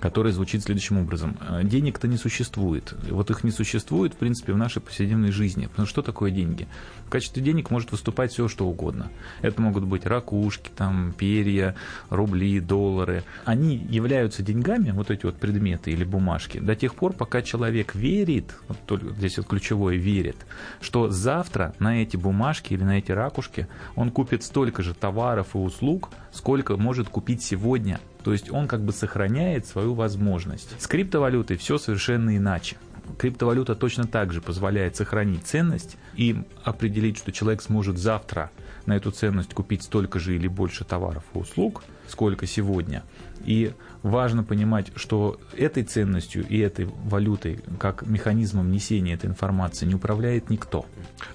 который 0.00 0.32
звучит 0.32 0.62
следующим 0.62 0.98
образом. 0.98 1.36
«Э, 1.48 1.62
денег-то 1.64 2.08
не 2.08 2.16
существует. 2.16 2.94
Вот 3.10 3.30
их 3.30 3.44
не 3.44 3.50
существует, 3.50 4.14
в 4.14 4.16
принципе, 4.16 4.52
в 4.52 4.56
нашей 4.56 4.80
повседневной 4.80 5.30
жизни. 5.30 5.66
Потому 5.66 5.86
что 5.86 5.98
что 5.98 6.12
такое 6.12 6.30
деньги? 6.30 6.68
В 7.06 7.10
качестве 7.10 7.42
денег 7.42 7.70
может 7.70 7.90
выступать 7.90 8.32
все, 8.32 8.48
что 8.48 8.68
угодно. 8.68 9.10
Это 9.42 9.60
могут 9.60 9.84
быть 9.84 10.06
ракушки, 10.06 10.70
там, 10.76 11.12
перья, 11.16 11.74
рубли, 12.08 12.60
доллары. 12.60 13.24
Они 13.44 13.76
являются 13.76 14.42
деньгами, 14.42 14.90
вот 14.92 15.10
эти 15.10 15.26
вот 15.26 15.36
предметы 15.36 15.90
или 15.90 16.04
бумажки, 16.04 16.58
до 16.58 16.76
тех 16.76 16.94
пор, 16.94 17.14
пока 17.14 17.42
человек 17.42 17.94
верит, 17.94 18.54
вот 18.68 18.78
только 18.86 19.10
здесь 19.14 19.38
вот 19.38 19.46
ключевое 19.46 19.96
верит, 19.96 20.36
что 20.80 21.10
завтра 21.10 21.74
на 21.78 22.02
эти 22.02 22.16
бумажки 22.16 22.74
или 22.74 22.84
на 22.84 22.98
эти 22.98 23.10
ракушки 23.10 23.66
он 23.96 24.10
купит 24.10 24.44
столько 24.44 24.82
же 24.82 24.94
товаров 24.94 25.54
и 25.54 25.58
услуг, 25.58 26.10
сколько 26.32 26.76
может 26.76 27.08
купить 27.08 27.42
сегодня. 27.42 28.00
То 28.28 28.32
есть 28.32 28.50
он 28.50 28.68
как 28.68 28.82
бы 28.82 28.92
сохраняет 28.92 29.64
свою 29.64 29.94
возможность. 29.94 30.78
С 30.78 30.86
криптовалютой 30.86 31.56
все 31.56 31.78
совершенно 31.78 32.36
иначе. 32.36 32.76
Криптовалюта 33.16 33.74
точно 33.74 34.06
так 34.06 34.34
же 34.34 34.42
позволяет 34.42 34.96
сохранить 34.96 35.46
ценность 35.46 35.96
и 36.14 36.42
определить, 36.62 37.16
что 37.16 37.32
человек 37.32 37.62
сможет 37.62 37.96
завтра 37.96 38.50
на 38.84 38.94
эту 38.94 39.12
ценность 39.12 39.54
купить 39.54 39.82
столько 39.82 40.18
же 40.18 40.36
или 40.36 40.46
больше 40.46 40.84
товаров 40.84 41.24
и 41.32 41.38
услуг, 41.38 41.84
сколько 42.06 42.46
сегодня. 42.46 43.02
И 43.46 43.72
важно 44.02 44.44
понимать, 44.44 44.92
что 44.96 45.38
этой 45.56 45.82
ценностью 45.82 46.46
и 46.48 46.58
этой 46.58 46.86
валютой, 47.04 47.60
как 47.78 48.06
механизмом 48.06 48.70
несения 48.70 49.14
этой 49.14 49.26
информации, 49.26 49.86
не 49.86 49.94
управляет 49.94 50.50
никто. 50.50 50.86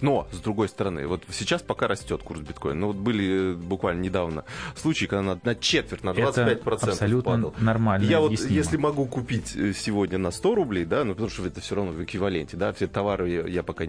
Но, 0.01 0.27
с 0.32 0.39
другой 0.39 0.70
стороны, 0.70 1.08
вот 1.08 1.24
сейчас 1.29 1.62
пока 1.62 1.88
растет 1.88 2.24
курс 2.24 2.41
биткоина, 2.41 2.79
но 2.79 2.88
вот 2.88 2.96
были 2.96 3.53
э, 3.53 3.55
буквально 3.55 4.01
недавно 4.01 4.46
случаи, 4.75 5.05
когда 5.05 5.22
на, 5.22 5.39
на 5.43 5.55
четверть, 5.55 6.03
на 6.03 6.10
25% 6.10 6.50
это 6.51 6.91
абсолютно 6.91 7.32
падал. 7.32 7.53
нормально. 7.60 8.05
Я 8.05 8.20
вот, 8.20 8.32
если 8.32 8.77
могу 8.77 9.05
купить 9.05 9.55
э, 9.55 9.74
сегодня 9.74 10.17
на 10.17 10.32
100 10.32 10.55
рублей, 10.55 10.86
да, 10.86 11.03
ну, 11.03 11.13
потому 11.13 11.29
что 11.29 11.46
это 11.46 11.62
все 11.62 11.75
равно 11.75 11.91
в 11.91 12.03
эквиваленте, 12.03 12.58
да, 12.58 12.74
все 12.74 12.88
товары 12.88 13.29
я, 13.29 13.48
я 13.48 13.63
пока 13.63 13.86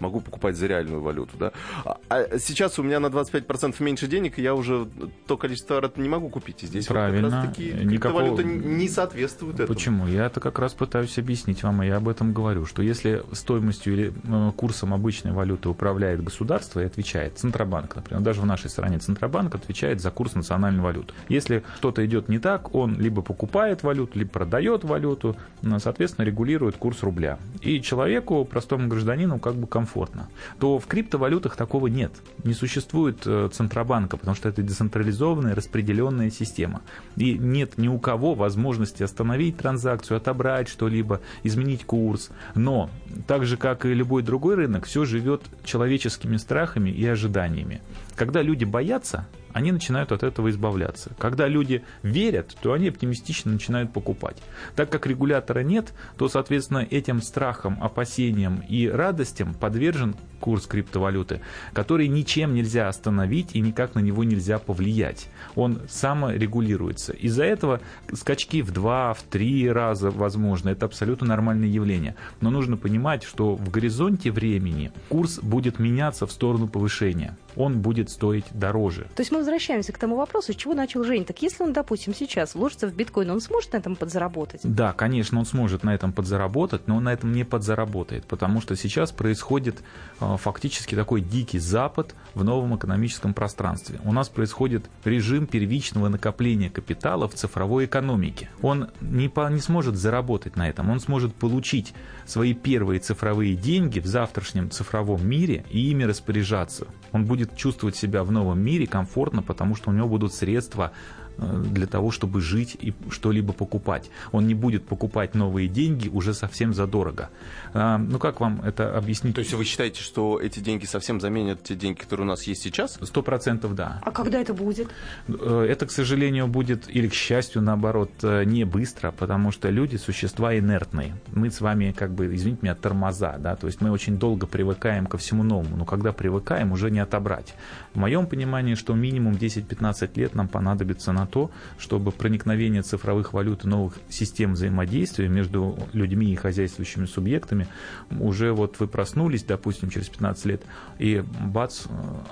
могу 0.00 0.20
покупать 0.20 0.56
за 0.56 0.66
реальную 0.66 1.00
валюту, 1.00 1.36
да. 1.38 1.52
А, 1.84 1.98
а 2.08 2.38
сейчас 2.38 2.78
у 2.78 2.82
меня 2.82 3.00
на 3.00 3.06
25% 3.06 3.82
меньше 3.82 4.06
денег, 4.06 4.38
и 4.38 4.42
я 4.42 4.54
уже 4.54 4.88
то 5.26 5.36
количество 5.36 5.68
товаров 5.68 5.96
не 5.96 6.08
могу 6.08 6.28
купить. 6.28 6.62
И 6.62 6.66
здесь 6.66 6.86
Правильно. 6.86 7.28
вот 7.28 7.30
как 7.30 7.44
раз 7.44 7.54
таки 7.54 7.70
Никакого... 8.10 8.40
не 8.42 8.88
соответствует 8.88 9.54
этому. 9.54 9.74
Почему? 9.74 10.06
Я 10.06 10.26
это 10.26 10.40
как 10.40 10.58
раз 10.58 10.72
пытаюсь 10.72 11.18
объяснить 11.18 11.62
вам, 11.62 11.82
и 11.82 11.86
я 11.86 11.96
об 11.96 12.08
этом 12.08 12.32
говорю, 12.32 12.66
что 12.66 12.82
если 12.82 13.22
стоимостью 13.32 13.92
или 13.94 14.12
э, 14.24 14.52
курсом 14.56 14.94
обычной 14.94 15.32
валюты 15.32 15.68
управляет 15.68 16.22
государство 16.22 16.80
и 16.80 16.84
отвечает 16.84 17.38
Центробанк, 17.38 17.96
например, 17.96 18.22
даже 18.22 18.40
в 18.40 18.46
нашей 18.46 18.70
стране 18.70 18.98
Центробанк 18.98 19.54
отвечает 19.54 20.00
за 20.00 20.10
курс 20.10 20.34
национальной 20.34 20.82
валюты. 20.82 21.14
Если 21.28 21.62
что-то 21.78 22.04
идет 22.04 22.28
не 22.28 22.38
так, 22.38 22.74
он 22.74 22.98
либо 23.00 23.22
покупает 23.22 23.82
валюту, 23.82 24.18
либо 24.18 24.30
продает 24.30 24.84
валюту, 24.84 25.36
соответственно, 25.78 26.24
регулирует 26.24 26.76
курс 26.76 27.02
рубля. 27.02 27.38
И 27.60 27.80
человеку, 27.80 28.44
простому 28.44 28.88
гражданину, 28.88 29.38
как 29.38 29.54
бы 29.54 29.66
комфортно. 29.66 30.28
То 30.58 30.78
в 30.78 30.86
криптовалютах 30.86 31.56
такого 31.56 31.86
нет. 31.86 32.12
Не 32.44 32.54
существует 32.54 33.22
э, 33.26 33.48
Центробанка, 33.52 34.16
потому 34.16 34.34
что 34.34 34.48
это 34.48 34.62
децентрализованная 34.62 35.54
распределенная 35.54 36.30
система. 36.30 36.82
И 37.16 37.38
нет 37.38 37.78
ни 37.78 37.88
у 37.92 37.98
кого 37.98 38.34
возможности 38.34 39.02
остановить 39.02 39.58
транзакцию, 39.58 40.16
отобрать 40.16 40.68
что-либо, 40.68 41.20
изменить 41.42 41.84
курс. 41.84 42.30
Но, 42.54 42.90
так 43.26 43.44
же, 43.44 43.56
как 43.56 43.84
и 43.84 43.94
любой 43.94 44.22
другой 44.22 44.54
рынок, 44.54 44.86
все 44.86 45.04
живет 45.04 45.42
человеческими 45.64 46.36
страхами 46.38 46.90
и 46.90 47.06
ожиданиями. 47.06 47.82
Когда 48.16 48.42
люди 48.42 48.64
боятся, 48.64 49.26
они 49.52 49.72
начинают 49.72 50.12
от 50.12 50.22
этого 50.22 50.50
избавляться. 50.50 51.12
Когда 51.18 51.48
люди 51.48 51.84
верят, 52.02 52.56
то 52.60 52.72
они 52.72 52.88
оптимистично 52.88 53.52
начинают 53.52 53.92
покупать. 53.92 54.36
Так 54.76 54.90
как 54.90 55.06
регулятора 55.06 55.60
нет, 55.60 55.92
то, 56.16 56.28
соответственно, 56.28 56.86
этим 56.90 57.22
страхам, 57.22 57.78
опасениям 57.82 58.62
и 58.68 58.88
радостям 58.88 59.54
подвержен 59.54 60.16
курс 60.42 60.66
криптовалюты, 60.66 61.40
который 61.72 62.08
ничем 62.08 62.52
нельзя 62.54 62.88
остановить 62.88 63.54
и 63.54 63.60
никак 63.60 63.94
на 63.94 64.00
него 64.00 64.24
нельзя 64.24 64.58
повлиять. 64.58 65.28
Он 65.54 65.80
саморегулируется. 65.88 67.12
Из-за 67.12 67.44
этого 67.44 67.80
скачки 68.12 68.60
в 68.60 68.72
два, 68.72 69.14
в 69.14 69.22
три 69.22 69.70
раза 69.70 70.10
возможно. 70.10 70.70
Это 70.70 70.86
абсолютно 70.86 71.28
нормальное 71.28 71.68
явление. 71.68 72.16
Но 72.40 72.50
нужно 72.50 72.76
понимать, 72.76 73.22
что 73.22 73.54
в 73.54 73.70
горизонте 73.70 74.32
времени 74.32 74.90
курс 75.08 75.38
будет 75.38 75.78
меняться 75.78 76.26
в 76.26 76.32
сторону 76.32 76.66
повышения. 76.66 77.36
Он 77.56 77.80
будет 77.80 78.10
стоить 78.10 78.44
дороже. 78.52 79.06
То 79.14 79.20
есть 79.20 79.30
мы 79.30 79.38
возвращаемся 79.38 79.92
к 79.92 79.98
тому 79.98 80.16
вопросу, 80.16 80.52
с 80.52 80.56
чего 80.56 80.74
начал 80.74 81.04
Жень. 81.04 81.24
Так 81.24 81.42
если 81.42 81.62
он, 81.62 81.72
допустим, 81.72 82.14
сейчас 82.14 82.54
вложится 82.54 82.88
в 82.88 82.94
биткоин, 82.94 83.30
он 83.30 83.40
сможет 83.40 83.72
на 83.72 83.78
этом 83.78 83.96
подзаработать? 83.96 84.60
Да, 84.64 84.92
конечно, 84.92 85.38
он 85.38 85.46
сможет 85.46 85.84
на 85.84 85.94
этом 85.94 86.12
подзаработать, 86.12 86.86
но 86.86 86.96
он 86.96 87.04
на 87.04 87.12
этом 87.12 87.32
не 87.32 87.44
подзаработает, 87.44 88.24
потому 88.24 88.60
что 88.60 88.76
сейчас 88.76 89.12
происходит 89.12 89.82
э, 90.20 90.36
фактически 90.38 90.94
такой 90.94 91.20
дикий 91.20 91.58
запад 91.58 92.14
в 92.34 92.44
новом 92.44 92.76
экономическом 92.76 93.34
пространстве. 93.34 94.00
У 94.04 94.12
нас 94.12 94.28
происходит 94.28 94.84
режим 95.04 95.46
первичного 95.46 96.08
накопления 96.08 96.70
капитала 96.70 97.28
в 97.28 97.34
цифровой 97.34 97.86
экономике. 97.86 98.48
Он 98.62 98.88
не, 99.00 99.28
по, 99.28 99.48
не 99.50 99.60
сможет 99.60 99.96
заработать 99.96 100.56
на 100.56 100.68
этом, 100.68 100.90
он 100.90 101.00
сможет 101.00 101.34
получить 101.34 101.94
свои 102.26 102.54
первые 102.54 103.00
цифровые 103.00 103.54
деньги 103.56 104.00
в 104.00 104.06
завтрашнем 104.06 104.70
цифровом 104.70 105.26
мире 105.26 105.64
и 105.70 105.90
ими 105.90 106.04
распоряжаться. 106.04 106.86
Он 107.12 107.24
будет 107.26 107.56
чувствовать 107.56 107.96
себя 107.96 108.24
в 108.24 108.32
новом 108.32 108.60
мире 108.60 108.86
комфортно 108.86 109.42
потому 109.42 109.74
что 109.76 109.90
у 109.90 109.92
него 109.92 110.08
будут 110.08 110.34
средства 110.34 110.92
для 111.38 111.86
того, 111.86 112.10
чтобы 112.10 112.40
жить 112.40 112.76
и 112.80 112.94
что-либо 113.10 113.52
покупать. 113.52 114.10
Он 114.32 114.46
не 114.46 114.54
будет 114.54 114.84
покупать 114.84 115.34
новые 115.34 115.68
деньги 115.68 116.08
уже 116.08 116.34
совсем 116.34 116.74
задорого. 116.74 117.30
А, 117.74 117.98
ну, 117.98 118.18
как 118.18 118.40
вам 118.40 118.62
это 118.62 118.96
объяснить? 118.96 119.34
То 119.34 119.40
есть 119.40 119.52
вы 119.54 119.64
считаете, 119.64 120.00
что 120.02 120.38
эти 120.40 120.60
деньги 120.60 120.84
совсем 120.84 121.20
заменят 121.20 121.62
те 121.62 121.74
деньги, 121.74 121.98
которые 121.98 122.26
у 122.26 122.28
нас 122.28 122.42
есть 122.44 122.62
сейчас? 122.62 122.98
Сто 123.02 123.22
процентов 123.22 123.74
да. 123.74 124.00
А 124.02 124.10
когда 124.10 124.40
это 124.40 124.54
будет? 124.54 124.88
Э, 125.28 125.66
это, 125.68 125.86
к 125.86 125.90
сожалению, 125.90 126.46
будет, 126.46 126.88
или 126.88 127.08
к 127.08 127.14
счастью, 127.14 127.62
наоборот, 127.62 128.10
э, 128.22 128.44
не 128.44 128.64
быстро, 128.64 129.10
потому 129.10 129.50
что 129.52 129.70
люди– 129.70 129.96
существа 130.02 130.58
инертные. 130.58 131.14
Мы 131.32 131.50
с 131.50 131.60
вами, 131.60 131.94
как 131.96 132.12
бы, 132.12 132.34
извините 132.34 132.60
меня, 132.62 132.74
тормоза, 132.74 133.36
да, 133.38 133.56
то 133.56 133.66
есть 133.66 133.80
мы 133.80 133.90
очень 133.90 134.18
долго 134.18 134.46
привыкаем 134.46 135.06
ко 135.06 135.16
всему 135.16 135.42
новому, 135.42 135.76
но 135.76 135.84
когда 135.84 136.12
привыкаем, 136.12 136.72
уже 136.72 136.90
не 136.90 137.00
отобрать. 137.00 137.54
В 137.94 137.98
моем 137.98 138.26
понимании, 138.26 138.74
что 138.74 138.94
минимум 138.94 139.34
10-15 139.34 140.10
лет 140.16 140.34
нам 140.34 140.48
понадобится 140.48 141.12
на 141.12 141.21
на 141.22 141.26
то, 141.26 141.50
чтобы 141.78 142.10
проникновение 142.10 142.82
цифровых 142.82 143.32
валют 143.32 143.64
и 143.64 143.68
новых 143.68 143.98
систем 144.08 144.54
взаимодействия 144.54 145.28
между 145.28 145.78
людьми 145.92 146.32
и 146.32 146.34
хозяйствующими 146.34 147.06
субъектами 147.06 147.68
уже 148.10 148.52
вот 148.52 148.80
вы 148.80 148.88
проснулись, 148.88 149.44
допустим, 149.44 149.90
через 149.90 150.08
15 150.08 150.44
лет, 150.46 150.62
и 150.98 151.24
бац, 151.40 151.84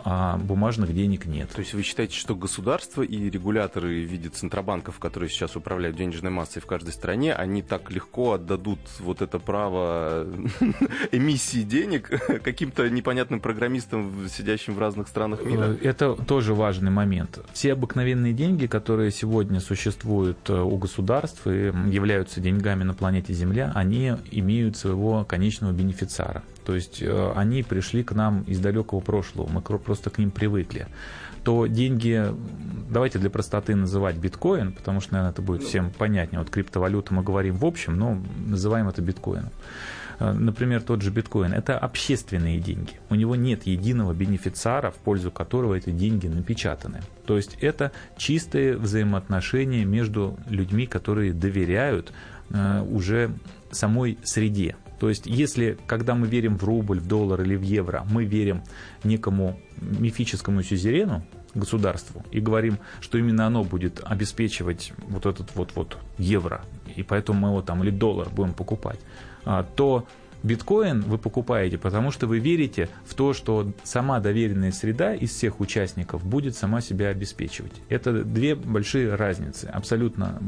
а 0.04 0.38
бумажных 0.38 0.94
денег 0.94 1.26
нет. 1.26 1.50
То 1.50 1.60
есть 1.60 1.74
вы 1.74 1.82
считаете, 1.82 2.16
что 2.16 2.34
государство 2.34 3.02
и 3.02 3.30
регуляторы 3.30 3.88
в 3.88 4.10
виде 4.10 4.28
центробанков, 4.28 4.98
которые 4.98 5.30
сейчас 5.30 5.56
управляют 5.56 5.96
денежной 5.96 6.30
массой 6.30 6.60
в 6.60 6.66
каждой 6.66 6.92
стране, 6.92 7.34
они 7.34 7.62
так 7.62 7.90
легко 7.90 8.32
отдадут 8.32 8.80
вот 8.98 9.22
это 9.22 9.38
право 9.38 10.26
эмиссии 11.12 11.62
денег 11.62 12.08
каким-то 12.42 12.88
непонятным 12.90 13.40
программистам, 13.40 14.28
сидящим 14.28 14.74
в 14.74 14.78
разных 14.78 15.08
странах 15.08 15.44
мира? 15.44 15.76
Э, 15.80 15.88
это 15.88 16.14
тоже 16.14 16.54
важный 16.54 16.90
момент. 16.90 17.38
Все 17.52 17.72
обыкновенные 17.72 18.32
деньги, 18.32 18.66
которые 18.66 18.79
сегодня 19.10 19.60
существуют 19.60 20.38
э, 20.48 20.60
у 20.60 20.76
государств 20.76 21.46
и 21.46 21.72
являются 21.88 22.40
деньгами 22.40 22.84
на 22.84 22.94
планете 22.94 23.32
Земля, 23.32 23.72
они 23.74 24.14
имеют 24.30 24.76
своего 24.76 25.24
конечного 25.24 25.72
бенефициара. 25.72 26.42
То 26.64 26.74
есть 26.74 27.02
э, 27.02 27.32
они 27.34 27.62
пришли 27.62 28.02
к 28.02 28.12
нам 28.12 28.42
из 28.42 28.58
далекого 28.58 29.00
прошлого, 29.00 29.48
мы 29.48 29.60
просто 29.60 30.10
к 30.10 30.18
ним 30.18 30.30
привыкли 30.30 30.86
то 31.44 31.66
деньги, 31.66 32.34
давайте 32.90 33.18
для 33.18 33.30
простоты 33.30 33.74
называть 33.74 34.16
биткоин, 34.16 34.72
потому 34.72 35.00
что, 35.00 35.14
наверное, 35.14 35.32
это 35.32 35.42
будет 35.42 35.62
всем 35.62 35.90
понятнее. 35.90 36.40
Вот 36.40 36.50
криптовалюта 36.50 37.14
мы 37.14 37.22
говорим 37.22 37.56
в 37.56 37.64
общем, 37.64 37.98
но 37.98 38.18
называем 38.46 38.88
это 38.88 39.00
биткоином. 39.00 39.50
Э, 40.20 40.32
например, 40.32 40.82
тот 40.82 41.02
же 41.02 41.10
биткоин– 41.10 41.52
это 41.54 41.78
общественные 41.78 42.60
деньги. 42.60 42.92
У 43.08 43.14
него 43.14 43.34
нет 43.34 43.66
единого 43.66 44.12
бенефициара, 44.12 44.90
в 44.90 44.96
пользу 44.96 45.30
которого 45.30 45.74
эти 45.74 45.90
деньги 45.90 46.28
напечатаны. 46.28 47.00
То 47.26 47.36
есть 47.36 47.56
это 47.60 47.90
чистые 48.16 48.76
взаимоотношения 48.76 49.84
между 49.84 50.38
людьми, 50.48 50.86
которые 50.86 51.32
доверяют 51.32 52.12
э, 52.50 52.82
уже 52.82 53.32
самой 53.72 54.18
среде. 54.22 54.76
То 55.00 55.08
есть, 55.08 55.24
если, 55.24 55.78
когда 55.86 56.14
мы 56.14 56.26
верим 56.26 56.58
в 56.58 56.64
рубль, 56.64 57.00
в 57.00 57.08
доллар 57.08 57.40
или 57.40 57.56
в 57.56 57.62
евро, 57.62 58.04
мы 58.10 58.26
верим 58.26 58.62
некому 59.02 59.58
мифическому 59.80 60.62
сюзерену, 60.62 61.24
государству, 61.54 62.22
и 62.30 62.38
говорим, 62.38 62.78
что 63.00 63.18
именно 63.18 63.46
оно 63.46 63.64
будет 63.64 64.00
обеспечивать 64.04 64.92
вот 65.08 65.26
этот 65.26 65.54
вот, 65.56 65.72
вот 65.74 65.96
евро, 66.18 66.60
и 66.94 67.02
поэтому 67.02 67.40
мы 67.40 67.48
его 67.48 67.62
там 67.62 67.82
или 67.82 67.90
доллар 67.90 68.28
будем 68.28 68.52
покупать, 68.52 69.00
а, 69.00 69.29
то 69.76 70.04
Биткоин 70.42 71.02
вы 71.02 71.18
покупаете, 71.18 71.78
потому 71.78 72.10
что 72.10 72.26
вы 72.26 72.38
верите 72.38 72.88
в 73.04 73.14
то, 73.14 73.32
что 73.32 73.72
сама 73.82 74.20
доверенная 74.20 74.72
среда 74.72 75.14
из 75.14 75.30
всех 75.30 75.60
участников 75.60 76.24
будет 76.24 76.56
сама 76.56 76.80
себя 76.80 77.08
обеспечивать. 77.08 77.72
Это 77.88 78.24
две 78.24 78.54
большие 78.54 79.14
разницы, 79.14 79.66
абсолютно 79.66 80.40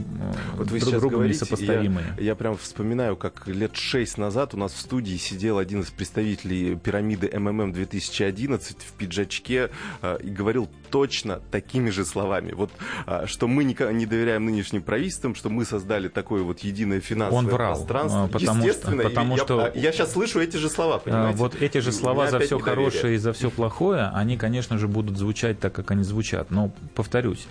вот 0.56 0.70
вы 0.70 0.80
друг 0.80 0.94
другу 0.94 1.16
говорите, 1.16 1.34
несопоставимые. 1.34 2.14
Я, 2.18 2.24
я 2.24 2.34
прям 2.34 2.56
вспоминаю, 2.56 3.16
как 3.16 3.46
лет 3.46 3.76
шесть 3.76 4.18
назад 4.18 4.54
у 4.54 4.56
нас 4.56 4.72
в 4.72 4.80
студии 4.80 5.16
сидел 5.16 5.58
один 5.58 5.80
из 5.80 5.90
представителей 5.90 6.76
пирамиды 6.76 7.30
МММ 7.32 7.72
2011 7.72 8.78
в 8.78 8.92
пиджачке 8.92 9.70
э, 10.02 10.18
и 10.22 10.30
говорил 10.30 10.68
точно 10.90 11.40
такими 11.50 11.90
же 11.90 12.04
словами. 12.04 12.52
Вот 12.52 12.70
э, 13.06 13.26
что 13.26 13.48
мы 13.48 13.64
не, 13.64 13.76
не 13.92 14.06
доверяем 14.06 14.44
нынешним 14.44 14.82
правительствам, 14.82 15.34
что 15.34 15.48
мы 15.50 15.64
создали 15.64 16.08
такое 16.08 16.42
вот 16.42 16.60
единое 16.60 17.00
финансовое 17.00 17.44
Он 17.44 17.48
врал, 17.48 17.74
пространство. 17.76 18.28
Потому 18.32 18.64
Естественно, 18.64 19.00
что, 19.00 19.08
потому 19.08 19.36
я, 19.36 19.42
что 19.42 19.72
я 19.74 19.81
сейчас 19.90 20.12
слышу 20.12 20.40
эти 20.40 20.56
же 20.56 20.68
слова, 20.68 20.98
понимаете? 20.98 21.38
Вот 21.38 21.56
эти 21.60 21.78
же 21.78 21.90
слова 21.90 22.28
за 22.28 22.38
все 22.38 22.58
хорошее 22.58 23.16
и 23.16 23.18
за 23.18 23.32
все 23.32 23.50
плохое, 23.50 24.10
они, 24.14 24.36
конечно 24.36 24.78
же, 24.78 24.86
будут 24.86 25.16
звучать 25.16 25.58
так, 25.58 25.72
как 25.72 25.90
они 25.90 26.04
звучат. 26.04 26.50
Но, 26.50 26.70
повторюсь, 26.94 27.48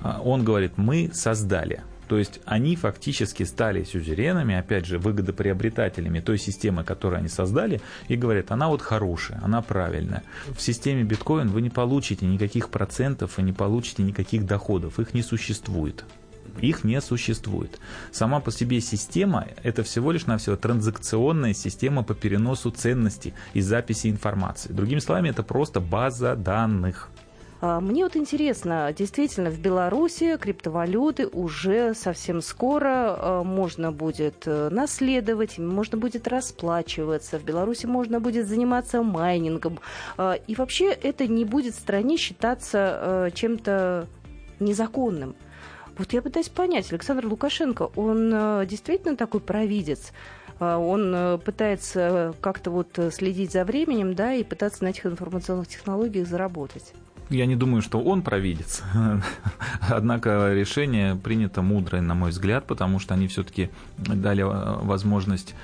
а, 0.00 0.20
он 0.24 0.44
говорит, 0.44 0.78
мы 0.78 1.10
создали. 1.12 1.82
То 2.08 2.18
есть 2.18 2.40
они 2.44 2.76
фактически 2.76 3.42
стали 3.44 3.82
сюзеренами, 3.84 4.54
опять 4.54 4.86
же, 4.86 4.98
выгодоприобретателями 4.98 6.20
той 6.20 6.38
системы, 6.38 6.84
которую 6.84 7.18
они 7.18 7.28
создали, 7.28 7.80
и 8.08 8.16
говорят, 8.16 8.50
она 8.50 8.68
вот 8.68 8.82
хорошая, 8.82 9.40
она 9.42 9.62
правильная. 9.62 10.22
В 10.56 10.60
системе 10.60 11.02
биткоин 11.02 11.48
вы 11.48 11.62
не 11.62 11.70
получите 11.70 12.26
никаких 12.26 12.68
процентов 12.68 13.38
и 13.38 13.42
не 13.42 13.52
получите 13.52 14.02
никаких 14.02 14.46
доходов, 14.46 15.00
их 15.00 15.14
не 15.14 15.22
существует. 15.22 16.04
Их 16.60 16.84
не 16.84 17.00
существует. 17.00 17.78
Сама 18.12 18.40
по 18.40 18.50
себе 18.50 18.80
система– 18.80 19.46
это 19.62 19.82
всего 19.82 20.12
лишь 20.12 20.26
навсего 20.26 20.56
транзакционная 20.56 21.54
система 21.54 22.02
по 22.02 22.14
переносу 22.14 22.70
ценностей 22.70 23.34
и 23.52 23.60
записи 23.60 24.08
информации. 24.08 24.72
Другими 24.72 25.00
словами, 25.00 25.30
это 25.30 25.42
просто 25.42 25.80
база 25.80 26.36
данных. 26.36 27.10
А, 27.64 27.80
мне 27.80 28.04
вот 28.04 28.14
интересно, 28.14 28.92
действительно, 28.96 29.50
в 29.50 29.58
Беларуси 29.58 30.36
криптовалюты 30.36 31.26
уже 31.26 31.94
совсем 31.94 32.42
скоро 32.42 33.16
а, 33.16 33.42
можно 33.42 33.90
будет 33.90 34.42
э, 34.44 34.68
наследовать, 34.70 35.58
можно 35.58 35.96
будет 35.96 36.28
расплачиваться. 36.28 37.38
В 37.38 37.44
Беларуси 37.44 37.86
можно 37.86 38.20
будет 38.20 38.48
заниматься 38.48 39.02
майнингом. 39.02 39.78
А, 40.18 40.34
и 40.34 40.54
вообще 40.54 40.90
это 40.90 41.26
не 41.26 41.46
будет 41.46 41.74
в 41.74 41.78
стране 41.78 42.18
считаться 42.18 42.98
э, 43.00 43.30
чем-то 43.32 44.08
незаконным. 44.60 45.34
Вот 45.98 46.12
я 46.12 46.22
пытаюсь 46.22 46.48
понять, 46.48 46.90
Александр 46.92 47.26
Лукашенко, 47.26 47.90
он 47.94 48.30
э, 48.32 48.66
действительно 48.66 49.16
такой 49.16 49.40
провидец? 49.40 50.12
Э, 50.58 50.74
он 50.74 51.14
э, 51.14 51.38
пытается 51.38 52.34
как-то 52.40 52.70
вот 52.70 52.98
следить 53.12 53.52
за 53.52 53.64
временем, 53.64 54.14
да, 54.14 54.34
и 54.34 54.42
пытаться 54.42 54.82
на 54.82 54.88
этих 54.88 55.06
информационных 55.06 55.68
технологиях 55.68 56.26
заработать. 56.26 56.94
Я 57.30 57.46
не 57.46 57.56
думаю, 57.56 57.80
что 57.80 58.00
он 58.00 58.22
провидец. 58.22 58.82
Однако 59.88 60.52
решение 60.52 61.14
принято 61.14 61.62
мудрое, 61.62 62.02
на 62.02 62.14
мой 62.14 62.30
взгляд, 62.30 62.66
потому 62.66 62.98
что 62.98 63.14
они 63.14 63.28
все-таки 63.28 63.70
дали 63.96 64.42
возможность 64.42 65.54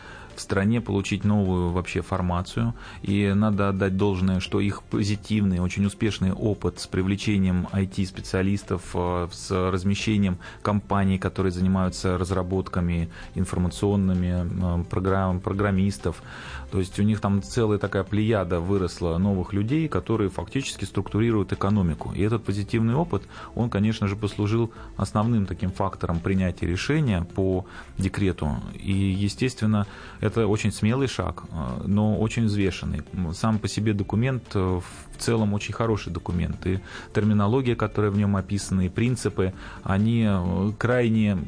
в 0.40 0.42
стране 0.42 0.80
получить 0.80 1.24
новую 1.24 1.70
вообще 1.70 2.00
формацию. 2.00 2.72
И 3.02 3.32
надо 3.34 3.68
отдать 3.68 3.96
должное, 3.96 4.40
что 4.40 4.58
их 4.60 4.82
позитивный, 4.82 5.60
очень 5.60 5.84
успешный 5.84 6.32
опыт 6.32 6.80
с 6.80 6.86
привлечением 6.86 7.68
IT-специалистов, 7.72 8.82
э, 8.94 9.28
с 9.30 9.70
размещением 9.70 10.38
компаний, 10.62 11.18
которые 11.18 11.52
занимаются 11.52 12.16
разработками 12.16 13.10
информационными, 13.34 14.80
э, 14.80 14.84
программ, 14.84 15.40
программистов. 15.40 16.22
То 16.70 16.78
есть 16.78 16.98
у 16.98 17.02
них 17.02 17.20
там 17.20 17.42
целая 17.42 17.78
такая 17.78 18.04
плеяда 18.04 18.60
выросла 18.60 19.18
новых 19.18 19.52
людей, 19.52 19.88
которые 19.88 20.30
фактически 20.30 20.86
структурируют 20.86 21.52
экономику. 21.52 22.12
И 22.16 22.22
этот 22.22 22.44
позитивный 22.44 22.94
опыт, 22.94 23.22
он, 23.54 23.68
конечно 23.68 24.08
же, 24.08 24.16
послужил 24.16 24.70
основным 24.96 25.46
таким 25.46 25.70
фактором 25.70 26.20
принятия 26.20 26.66
решения 26.66 27.26
по 27.34 27.66
декрету. 27.98 28.56
И, 28.74 28.92
естественно, 28.92 29.86
это 30.20 30.29
очень 30.36 30.72
смелый 30.72 31.08
шаг, 31.08 31.44
э, 31.50 31.82
но 31.86 32.18
очень 32.18 32.46
взвешенный. 32.46 33.02
Сам 33.34 33.58
по 33.58 33.68
себе 33.68 33.92
документ 33.92 34.42
э, 34.54 34.58
в 34.58 35.22
целом 35.22 35.54
очень 35.54 35.74
хороший 35.74 36.12
документ. 36.12 36.66
И 36.66 36.80
терминология, 37.14 37.76
которая 37.76 38.10
в 38.10 38.16
нем 38.16 38.36
описана, 38.36 38.86
и 38.86 38.88
принципы, 38.88 39.52
они 39.82 40.26
э, 40.28 40.72
крайне 40.78 41.38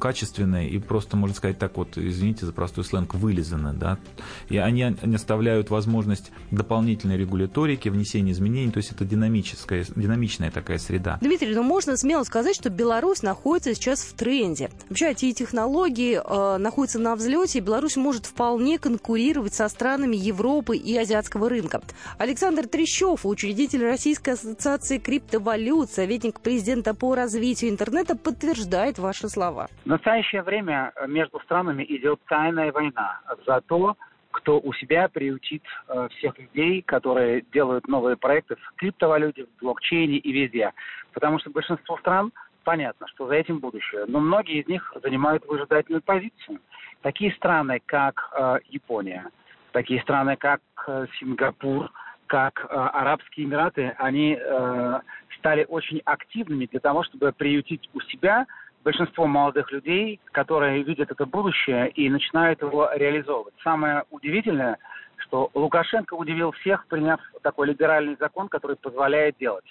качественные 0.00 0.70
и 0.70 0.78
просто, 0.78 1.16
можно 1.16 1.36
сказать 1.36 1.58
так 1.58 1.76
вот, 1.76 1.96
извините 1.98 2.46
за 2.46 2.52
простой 2.52 2.84
сленг, 2.84 3.14
вылизаны, 3.14 3.72
да, 3.72 3.98
и 4.48 4.56
они 4.56 4.96
не 5.02 5.16
оставляют 5.16 5.70
возможность 5.70 6.32
дополнительной 6.50 7.16
регуляторики, 7.16 7.88
внесения 7.88 8.32
изменений, 8.32 8.70
то 8.70 8.78
есть 8.78 8.92
это 8.92 9.04
динамическая, 9.04 9.84
динамичная 9.94 10.50
такая 10.50 10.78
среда. 10.78 11.18
Дмитрий, 11.20 11.54
ну 11.54 11.62
можно 11.62 11.96
смело 11.96 12.24
сказать, 12.24 12.56
что 12.56 12.70
Беларусь 12.70 13.22
находится 13.22 13.74
сейчас 13.74 14.00
в 14.00 14.14
тренде. 14.14 14.70
Вообще 14.88 15.10
эти 15.10 15.32
технологии 15.32 16.20
э, 16.22 16.58
находятся 16.58 16.98
на 16.98 17.14
взлете, 17.16 17.58
и 17.58 17.62
Беларусь 17.62 17.96
может 17.96 18.26
вполне 18.26 18.78
конкурировать 18.78 19.54
со 19.54 19.68
странами 19.68 20.16
Европы 20.16 20.76
и 20.76 20.96
азиатского 20.96 21.48
рынка. 21.48 21.82
Александр 22.18 22.66
Трещев, 22.66 23.26
учредитель 23.26 23.84
Российской 23.84 24.30
ассоциации 24.30 24.98
криптовалют, 24.98 25.90
советник 25.90 26.40
президента 26.40 26.94
по 26.94 27.14
развитию 27.14 27.70
интернета, 27.70 28.16
подтверждает 28.16 28.98
ваши 28.98 29.28
слова 29.28 29.49
слова. 29.50 29.68
В 29.84 29.86
настоящее 29.86 30.42
время 30.42 30.92
между 31.06 31.40
странами 31.40 31.84
идет 31.88 32.20
тайная 32.28 32.72
война 32.72 33.20
за 33.46 33.60
то, 33.62 33.96
кто 34.30 34.60
у 34.60 34.72
себя 34.74 35.08
приютит 35.08 35.62
э, 35.88 36.08
всех 36.16 36.38
людей, 36.38 36.82
которые 36.82 37.42
делают 37.52 37.88
новые 37.88 38.16
проекты 38.16 38.54
в 38.56 38.72
криптовалюте, 38.76 39.44
в 39.44 39.60
блокчейне 39.60 40.18
и 40.18 40.32
везде. 40.32 40.72
Потому 41.12 41.40
что 41.40 41.50
большинство 41.50 41.98
стран 41.98 42.32
понятно, 42.62 43.08
что 43.08 43.26
за 43.26 43.34
этим 43.34 43.58
будущее. 43.58 44.04
Но 44.06 44.20
многие 44.20 44.60
из 44.60 44.68
них 44.68 44.94
занимают 45.02 45.44
выжидательную 45.46 46.02
позицию. 46.02 46.60
Такие 47.02 47.32
страны, 47.32 47.80
как 47.86 48.30
э, 48.38 48.58
Япония, 48.68 49.30
такие 49.72 50.00
страны, 50.02 50.36
как 50.36 50.60
э, 50.86 51.06
Сингапур, 51.18 51.90
как 52.28 52.64
э, 52.64 52.66
Арабские 52.68 53.46
Эмираты, 53.46 53.94
они 53.98 54.38
стали 55.38 55.64
очень 55.68 56.02
активными 56.04 56.66
для 56.66 56.80
того, 56.80 57.02
чтобы 57.02 57.32
приютить 57.32 57.88
у 57.94 58.00
себя 58.02 58.46
большинство 58.84 59.26
молодых 59.26 59.70
людей, 59.72 60.20
которые 60.32 60.82
видят 60.82 61.10
это 61.10 61.26
будущее 61.26 61.90
и 61.90 62.08
начинают 62.08 62.62
его 62.62 62.90
реализовывать. 62.94 63.54
Самое 63.62 64.04
удивительное, 64.10 64.78
что 65.18 65.50
Лукашенко 65.54 66.14
удивил 66.14 66.52
всех, 66.52 66.86
приняв 66.86 67.20
такой 67.42 67.68
либеральный 67.68 68.16
закон, 68.18 68.48
который 68.48 68.76
позволяет 68.76 69.36
делать. 69.38 69.64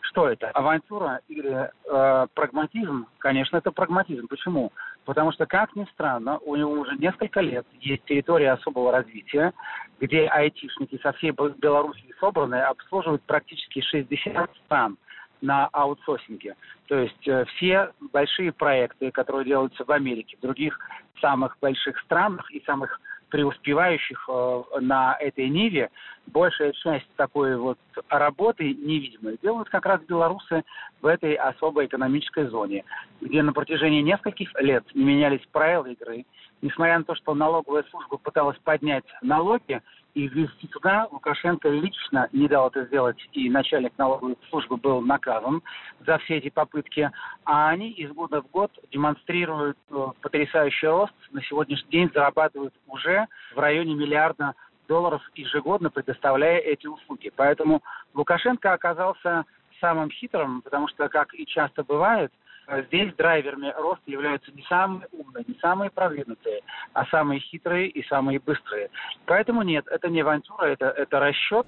Что 0.00 0.28
это? 0.28 0.50
Авантюра 0.50 1.20
или 1.28 1.70
э, 1.84 2.26
прагматизм? 2.34 3.06
Конечно, 3.18 3.56
это 3.56 3.72
прагматизм. 3.72 4.28
Почему? 4.28 4.72
Потому 5.04 5.32
что, 5.32 5.46
как 5.46 5.74
ни 5.74 5.84
странно, 5.92 6.38
у 6.38 6.54
него 6.56 6.70
уже 6.72 6.96
несколько 6.96 7.40
лет 7.40 7.66
есть 7.80 8.04
территория 8.04 8.52
особого 8.52 8.92
развития, 8.92 9.52
где 10.00 10.26
айтишники 10.26 10.98
со 11.02 11.12
всей 11.12 11.32
Белоруссии 11.32 12.14
собраны, 12.20 12.62
обслуживают 12.62 13.22
практически 13.22 13.80
60 13.80 14.50
стран 14.64 14.96
на 15.40 15.66
аутсорсинге. 15.72 16.56
То 16.86 16.98
есть 16.98 17.28
э, 17.28 17.44
все 17.56 17.92
большие 18.12 18.52
проекты, 18.52 19.10
которые 19.10 19.44
делаются 19.44 19.84
в 19.84 19.90
Америке, 19.90 20.36
в 20.36 20.40
других 20.40 20.78
самых 21.20 21.56
больших 21.60 21.98
странах 22.00 22.50
и 22.50 22.62
самых 22.64 23.00
преуспевающих 23.28 24.28
э, 24.28 24.62
на 24.80 25.16
этой 25.18 25.48
ниве, 25.48 25.90
большая 26.26 26.72
часть 26.72 27.08
такой 27.16 27.56
вот 27.56 27.78
работы 28.08 28.72
невидимой 28.74 29.38
делают 29.42 29.68
как 29.68 29.86
раз 29.86 30.00
белорусы 30.02 30.64
в 31.00 31.06
этой 31.06 31.34
особой 31.34 31.86
экономической 31.86 32.46
зоне, 32.46 32.84
где 33.20 33.42
на 33.42 33.52
протяжении 33.52 34.02
нескольких 34.02 34.50
лет 34.60 34.84
не 34.94 35.04
менялись 35.04 35.44
правила 35.52 35.86
игры, 35.86 36.24
несмотря 36.62 36.98
на 36.98 37.04
то, 37.04 37.14
что 37.14 37.34
налоговая 37.34 37.84
служба 37.90 38.16
пыталась 38.16 38.58
поднять 38.62 39.04
налоги 39.22 39.82
и 40.16 40.28
ввести 40.28 40.66
туда, 40.68 41.06
Лукашенко 41.12 41.68
лично 41.68 42.30
не 42.32 42.48
дал 42.48 42.68
это 42.68 42.86
сделать, 42.86 43.18
и 43.32 43.50
начальник 43.50 43.92
налоговой 43.98 44.38
службы 44.48 44.78
был 44.78 45.02
наказан 45.02 45.62
за 46.06 46.16
все 46.20 46.38
эти 46.38 46.48
попытки, 46.48 47.10
а 47.44 47.68
они 47.68 47.90
из 47.90 48.10
года 48.12 48.40
в 48.40 48.50
год 48.50 48.72
демонстрируют 48.90 49.76
э, 49.90 50.06
потрясающий 50.22 50.86
рост, 50.86 51.12
на 51.32 51.42
сегодняшний 51.42 51.90
день 51.90 52.10
зарабатывают 52.14 52.72
уже 52.86 53.26
в 53.54 53.58
районе 53.58 53.94
миллиарда 53.94 54.54
долларов 54.88 55.20
ежегодно, 55.34 55.90
предоставляя 55.90 56.60
эти 56.60 56.86
услуги. 56.86 57.30
Поэтому 57.36 57.82
Лукашенко 58.14 58.72
оказался 58.72 59.44
самым 59.82 60.10
хитрым, 60.10 60.62
потому 60.62 60.88
что, 60.88 61.10
как 61.10 61.34
и 61.34 61.44
часто 61.44 61.84
бывает, 61.84 62.32
здесь 62.88 63.14
драйверами 63.14 63.72
роста 63.76 64.10
являются 64.10 64.50
не 64.52 64.62
самые 64.68 65.06
умные, 65.12 65.44
не 65.46 65.56
самые 65.60 65.90
продвинутые, 65.90 66.62
а 66.92 67.06
самые 67.06 67.40
хитрые 67.40 67.88
и 67.88 68.06
самые 68.06 68.40
быстрые. 68.40 68.90
Поэтому 69.26 69.62
нет, 69.62 69.86
это 69.90 70.08
не 70.08 70.20
авантюра, 70.20 70.66
это, 70.66 70.86
это 70.86 71.20
расчет. 71.20 71.66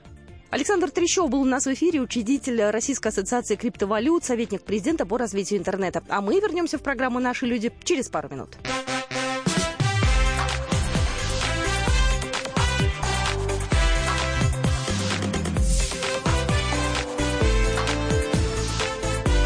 Александр 0.51 0.91
Трещев 0.91 1.29
был 1.29 1.43
у 1.43 1.45
нас 1.45 1.67
в 1.67 1.73
эфире, 1.75 2.01
учредитель 2.01 2.71
Российской 2.71 3.09
ассоциации 3.09 3.57
криптовалют, 3.57 4.25
советник 4.25 4.65
президента 4.65 5.05
по 5.05 5.19
развитию 5.19 5.61
интернета. 5.61 6.03
А 6.09 6.23
мы 6.23 6.41
вернемся 6.41 6.79
в 6.79 6.83
программу 6.83 7.21
«Наши 7.21 7.45
люди» 7.45 7.71
через 7.85 8.09
пару 8.09 8.31
минут. 8.31 8.57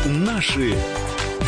Наши 0.06 0.74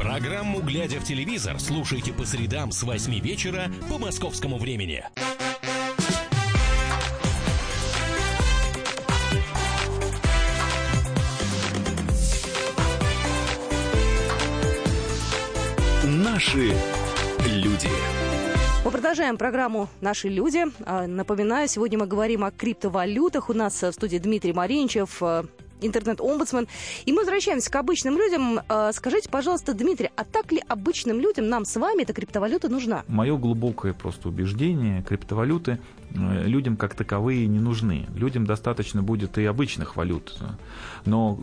Программу 0.00 0.62
«Глядя 0.62 0.98
в 0.98 1.04
телевизор» 1.04 1.60
слушайте 1.60 2.14
по 2.14 2.24
средам 2.24 2.72
с 2.72 2.82
8 2.82 3.20
вечера 3.20 3.70
по 3.90 3.98
московскому 3.98 4.56
времени. 4.56 5.04
Наши 16.02 16.72
люди. 17.44 17.88
Мы 18.82 18.90
продолжаем 18.90 19.36
программу 19.36 19.90
«Наши 20.00 20.30
люди». 20.30 20.64
А, 20.86 21.06
напоминаю, 21.06 21.68
сегодня 21.68 21.98
мы 21.98 22.06
говорим 22.06 22.42
о 22.44 22.50
криптовалютах. 22.50 23.50
У 23.50 23.52
нас 23.52 23.82
в 23.82 23.92
студии 23.92 24.16
Дмитрий 24.16 24.54
Маринчев, 24.54 25.22
э, 25.22 25.44
интернет-омбудсмен. 25.80 26.66
И 27.06 27.12
мы 27.12 27.18
возвращаемся 27.18 27.70
к 27.70 27.76
обычным 27.76 28.16
людям. 28.16 28.60
А, 28.68 28.92
скажите, 28.92 29.28
пожалуйста, 29.28 29.74
Дмитрий, 29.74 30.10
а 30.16 30.24
так 30.24 30.52
ли 30.52 30.62
обычным 30.68 31.20
людям, 31.20 31.48
нам 31.48 31.64
с 31.64 31.76
вами, 31.76 32.02
эта 32.02 32.12
криптовалюта 32.12 32.68
нужна? 32.68 33.04
Мое 33.08 33.36
глубокое 33.36 33.92
просто 33.92 34.28
убеждение, 34.28 35.02
криптовалюты 35.02 35.78
э, 36.14 36.44
людям 36.46 36.76
как 36.76 36.94
таковые 36.94 37.46
не 37.46 37.60
нужны. 37.60 38.06
Людям 38.14 38.46
достаточно 38.46 39.02
будет 39.02 39.38
и 39.38 39.44
обычных 39.44 39.96
валют. 39.96 40.38
Но 41.04 41.40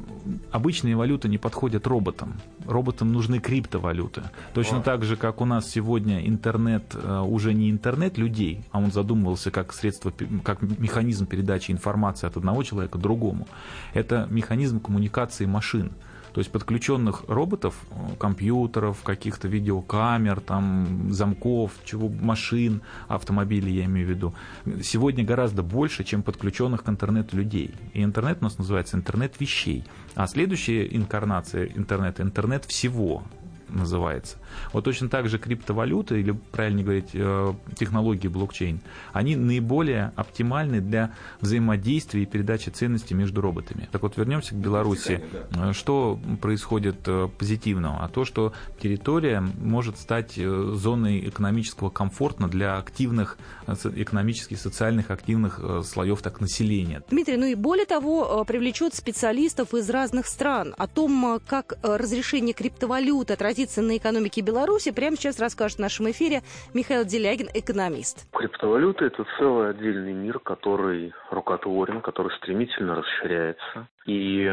обычные 0.51 0.95
валюты 0.95 1.29
не 1.29 1.37
подходят 1.37 1.87
роботам. 1.87 2.39
Роботам 2.65 3.11
нужны 3.11 3.39
криптовалюты. 3.39 4.23
Точно 4.53 4.81
так 4.81 5.03
же, 5.03 5.15
как 5.15 5.41
у 5.41 5.45
нас 5.45 5.69
сегодня 5.69 6.27
интернет 6.27 6.95
э, 6.95 7.19
уже 7.19 7.53
не 7.53 7.69
интернет 7.69 8.17
людей, 8.17 8.61
а 8.71 8.79
он 8.79 8.91
задумывался 8.91 9.51
как 9.51 9.73
средство, 9.73 10.11
как 10.43 10.61
механизм 10.61 11.25
передачи 11.25 11.71
информации 11.71 12.27
от 12.27 12.37
одного 12.37 12.63
человека 12.63 12.97
к 12.97 13.01
другому. 13.01 13.47
Это 13.93 14.26
механизм 14.29 14.79
коммуникации 14.79 15.45
машин. 15.45 15.91
То 16.33 16.39
есть 16.39 16.51
подключенных 16.51 17.23
роботов, 17.27 17.73
компьютеров, 18.19 19.01
каких-то 19.01 19.47
видеокамер, 19.47 20.39
там, 20.39 21.11
замков, 21.11 21.71
чего, 21.83 22.09
машин, 22.09 22.83
автомобилей 23.07 23.73
я 23.73 23.85
имею 23.85 24.05
в 24.05 24.09
виду, 24.11 24.35
сегодня 24.83 25.23
гораздо 25.23 25.63
больше, 25.63 26.03
чем 26.03 26.21
подключенных 26.21 26.83
к 26.83 26.89
интернету 26.89 27.37
людей. 27.37 27.73
И 27.93 28.03
интернет 28.03 28.37
у 28.41 28.43
нас 28.43 28.59
называется 28.59 28.97
интернет 28.97 29.39
вещей. 29.39 29.83
А 30.13 30.27
следующая 30.27 30.85
инкарнация 30.95 31.71
интернета– 31.75 32.21
интернет 32.23 32.65
всего 32.65 33.23
называется. 33.69 34.37
Вот 34.73 34.83
точно 34.83 35.09
так 35.09 35.29
же 35.29 35.37
криптовалюты, 35.37 36.19
или 36.19 36.31
правильно 36.31 36.83
говорить, 36.83 37.09
э, 37.13 37.53
технологии 37.75 38.27
блокчейн, 38.27 38.79
они 39.13 39.35
наиболее 39.35 40.11
оптимальны 40.15 40.81
для 40.81 41.13
взаимодействия 41.41 42.23
и 42.23 42.25
передачи 42.25 42.69
ценностей 42.69 43.13
между 43.13 43.41
роботами. 43.41 43.87
Так 43.91 44.03
вот, 44.03 44.17
вернемся 44.17 44.55
к 44.55 44.57
Беларуси. 44.57 45.23
Э, 45.51 45.73
что 45.73 46.19
происходит 46.41 47.07
э, 47.07 47.27
позитивного? 47.37 48.03
А 48.03 48.07
то, 48.07 48.25
что 48.25 48.53
территория 48.81 49.41
может 49.59 49.97
стать 49.97 50.33
зоной 50.35 51.27
экономического 51.27 51.89
комфорта 51.89 52.47
для 52.47 52.77
активных, 52.77 53.37
экономически 53.67 54.55
социальных 54.55 55.11
активных 55.11 55.59
слоев 55.83 56.21
так 56.21 56.41
населения. 56.41 57.01
Дмитрий, 57.09 57.37
ну 57.37 57.45
и 57.45 57.55
более 57.55 57.85
того, 57.85 58.43
привлечет 58.45 58.93
специалистов 58.93 59.73
из 59.73 59.89
разных 59.89 60.27
стран. 60.27 60.75
О 60.77 60.87
том, 60.87 61.39
как 61.47 61.77
разрешение 61.81 62.53
криптовалют 62.53 63.31
отразится 63.31 63.56
на 63.57 63.97
экономике 63.97 64.41
Беларуси, 64.41 64.91
прямо 64.91 65.15
сейчас 65.15 65.39
расскажет 65.39 65.77
в 65.77 65.81
нашем 65.81 66.09
эфире 66.11 66.41
Михаил 66.73 67.03
Делягин, 67.03 67.47
экономист. 67.53 68.27
Криптовалюта– 68.31 69.05
это 69.07 69.25
целый 69.37 69.71
отдельный 69.71 70.13
мир, 70.13 70.39
который 70.39 71.13
рукотворен, 71.31 72.01
который 72.01 72.31
стремительно 72.37 72.95
расширяется. 72.95 73.87
И 74.05 74.47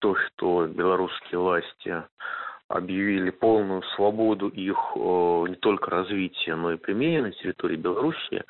то, 0.00 0.16
что 0.16 0.66
белорусские 0.66 1.38
власти 1.38 2.02
объявили 2.72 3.30
полную 3.30 3.82
свободу 3.94 4.48
их 4.48 4.76
э, 4.96 5.44
не 5.48 5.56
только 5.56 5.90
развития, 5.90 6.56
но 6.56 6.72
и 6.72 6.78
применения 6.78 7.22
на 7.22 7.32
территории 7.32 7.76
Беларуси, 7.76 8.42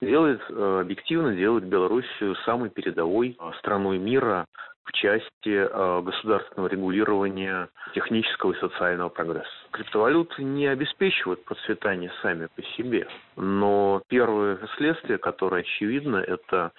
делает, 0.00 0.40
э, 0.48 0.80
объективно 0.80 1.34
делает 1.34 1.64
Белоруссию 1.64 2.36
самой 2.46 2.70
передовой 2.70 3.36
э, 3.38 3.50
страной 3.58 3.98
мира 3.98 4.46
в 4.84 4.92
части 4.92 5.28
э, 5.46 6.02
государственного 6.02 6.68
регулирования 6.68 7.68
технического 7.94 8.52
и 8.52 8.60
социального 8.60 9.08
прогресса. 9.08 9.48
Криптовалюты 9.70 10.44
не 10.44 10.66
обеспечивают 10.66 11.44
процветание 11.44 12.12
сами 12.22 12.48
по 12.54 12.62
себе, 12.76 13.06
но 13.36 14.02
первое 14.08 14.58
следствие, 14.76 15.18
которое 15.18 15.62
очевидно, 15.62 16.16
это 16.16 16.72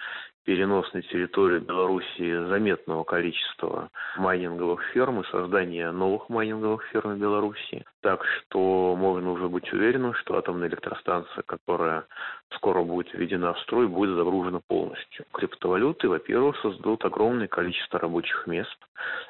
перенос 0.46 0.90
на 0.94 1.02
территорию 1.02 1.60
Белоруссии 1.60 2.48
заметного 2.48 3.02
количества 3.02 3.90
майнинговых 4.16 4.80
ферм 4.94 5.20
и 5.20 5.26
создание 5.26 5.90
новых 5.90 6.28
майнинговых 6.28 6.84
ферм 6.92 7.16
в 7.16 7.18
Беларуси. 7.18 7.84
Так 8.00 8.24
что 8.24 8.94
можно 8.96 9.32
уже 9.32 9.48
быть 9.48 9.70
уверенным, 9.72 10.14
что 10.14 10.38
атомная 10.38 10.68
электростанция, 10.68 11.42
которая 11.42 12.06
скоро 12.54 12.82
будет 12.84 13.12
введена 13.12 13.54
в 13.54 13.60
строй, 13.62 13.88
будет 13.88 14.14
загружена 14.14 14.60
полностью. 14.68 15.26
Криптовалюты, 15.32 16.08
во-первых, 16.08 16.56
создадут 16.62 17.04
огромное 17.04 17.48
количество 17.48 17.98
рабочих 17.98 18.46
мест, 18.46 18.78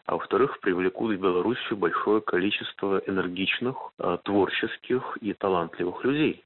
а 0.04 0.16
во-вторых, 0.16 0.60
привлекут 0.60 1.16
в 1.16 1.20
Белоруссию 1.20 1.78
большое 1.78 2.20
количество 2.20 2.98
энергичных, 3.06 3.76
э, 3.98 4.18
творческих 4.22 5.16
и 5.22 5.32
талантливых 5.32 6.04
людей 6.04 6.45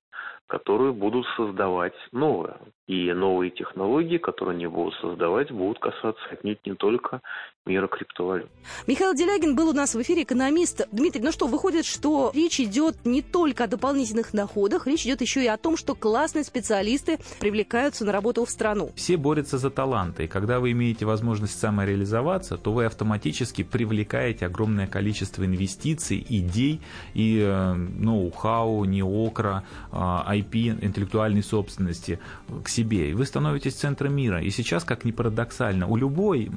которые 0.50 0.92
будут 0.92 1.26
создавать 1.36 1.94
новое. 2.10 2.58
И 2.88 3.12
новые 3.12 3.52
технологии, 3.52 4.18
которые 4.18 4.54
они 4.56 4.66
будут 4.66 4.94
создавать, 4.94 5.52
будут 5.52 5.78
касаться 5.78 6.20
отнюдь 6.28 6.66
не 6.66 6.74
только 6.74 7.20
мира 7.66 7.88
криптовалют. 7.88 8.51
Михаил 8.87 9.14
Делягин 9.14 9.55
был 9.55 9.68
у 9.68 9.73
нас 9.73 9.94
в 9.94 10.01
эфире, 10.01 10.23
экономист. 10.23 10.88
Дмитрий, 10.92 11.20
ну 11.23 11.31
что, 11.31 11.46
выходит, 11.46 11.85
что 11.85 12.33
речь 12.35 12.59
идет 12.59 12.96
не 13.05 13.23
только 13.23 13.64
о 13.64 13.66
дополнительных 13.66 14.33
доходах, 14.33 14.87
речь 14.87 15.05
идет 15.05 15.20
еще 15.20 15.44
и 15.44 15.46
о 15.46 15.57
том, 15.57 15.77
что 15.77 15.94
классные 15.94 16.44
специалисты 16.44 17.18
привлекаются 17.38 18.05
на 18.05 18.12
работу 18.12 18.44
в 18.44 18.51
страну. 18.51 18.90
Все 18.96 19.16
борются 19.16 19.59
за 19.59 19.70
таланты, 19.70 20.25
и 20.25 20.27
когда 20.27 20.59
вы 20.59 20.73
имеете 20.73 21.05
возможность 21.05 21.59
самореализоваться, 21.59 22.57
то 22.57 22.73
вы 22.73 22.87
автоматически 22.87 23.62
привлекаете 23.62 24.46
огромное 24.46 24.87
количество 24.87 25.44
инвестиций, 25.44 26.25
идей 26.29 26.81
и 27.12 27.40
э, 27.40 27.75
ноу-хау, 27.75 28.85
неокра, 28.85 29.64
IP, 29.92 29.92
а, 29.92 30.85
интеллектуальной 30.85 31.42
собственности 31.42 32.20
к 32.64 32.68
себе. 32.68 33.11
И 33.11 33.14
вы 33.14 33.27
становитесь 33.27 33.75
центром 33.75 34.14
мира. 34.14 34.40
И 34.42 34.51
сейчас, 34.51 34.85
как 34.85 35.05
ни 35.05 35.11
парадоксально, 35.11 35.87
у 35.87 35.96
любой 35.96 36.51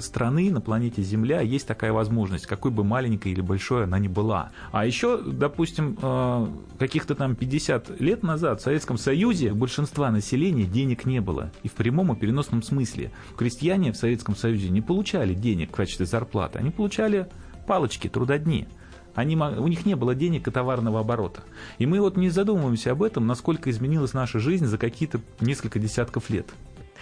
страны 0.00 0.49
на 0.50 0.60
планете 0.60 1.02
Земля 1.02 1.40
есть 1.40 1.66
такая 1.66 1.92
возможность, 1.92 2.46
какой 2.46 2.70
бы 2.70 2.84
маленькой 2.84 3.32
или 3.32 3.40
большой 3.40 3.84
она 3.84 3.98
ни 3.98 4.08
была. 4.08 4.50
А 4.72 4.86
еще, 4.86 5.18
допустим, 5.18 5.98
э, 6.00 6.46
каких-то 6.78 7.14
там 7.14 7.34
50 7.34 8.00
лет 8.00 8.22
назад 8.22 8.60
в 8.60 8.64
Советском 8.64 8.98
Союзе 8.98 9.52
большинства 9.52 10.10
населения 10.10 10.64
денег 10.64 11.04
не 11.04 11.20
было. 11.20 11.50
И 11.62 11.68
в 11.68 11.72
прямом 11.72 12.12
и 12.12 12.16
переносном 12.16 12.62
смысле. 12.62 13.12
Крестьяне 13.36 13.92
в 13.92 13.96
Советском 13.96 14.36
Союзе 14.36 14.68
не 14.70 14.80
получали 14.80 15.34
денег 15.34 15.70
в 15.70 15.76
качестве 15.76 16.06
зарплаты, 16.06 16.58
они 16.58 16.70
получали 16.70 17.26
палочки, 17.66 18.08
трудодни. 18.08 18.66
Они, 19.14 19.36
у 19.36 19.66
них 19.66 19.86
не 19.86 19.96
было 19.96 20.14
денег 20.14 20.46
и 20.46 20.50
товарного 20.50 21.00
оборота. 21.00 21.42
И 21.78 21.86
мы 21.86 22.00
вот 22.00 22.16
не 22.16 22.30
задумываемся 22.30 22.92
об 22.92 23.02
этом, 23.02 23.26
насколько 23.26 23.70
изменилась 23.70 24.14
наша 24.14 24.38
жизнь 24.38 24.66
за 24.66 24.78
какие-то 24.78 25.20
несколько 25.40 25.78
десятков 25.78 26.30
лет. 26.30 26.46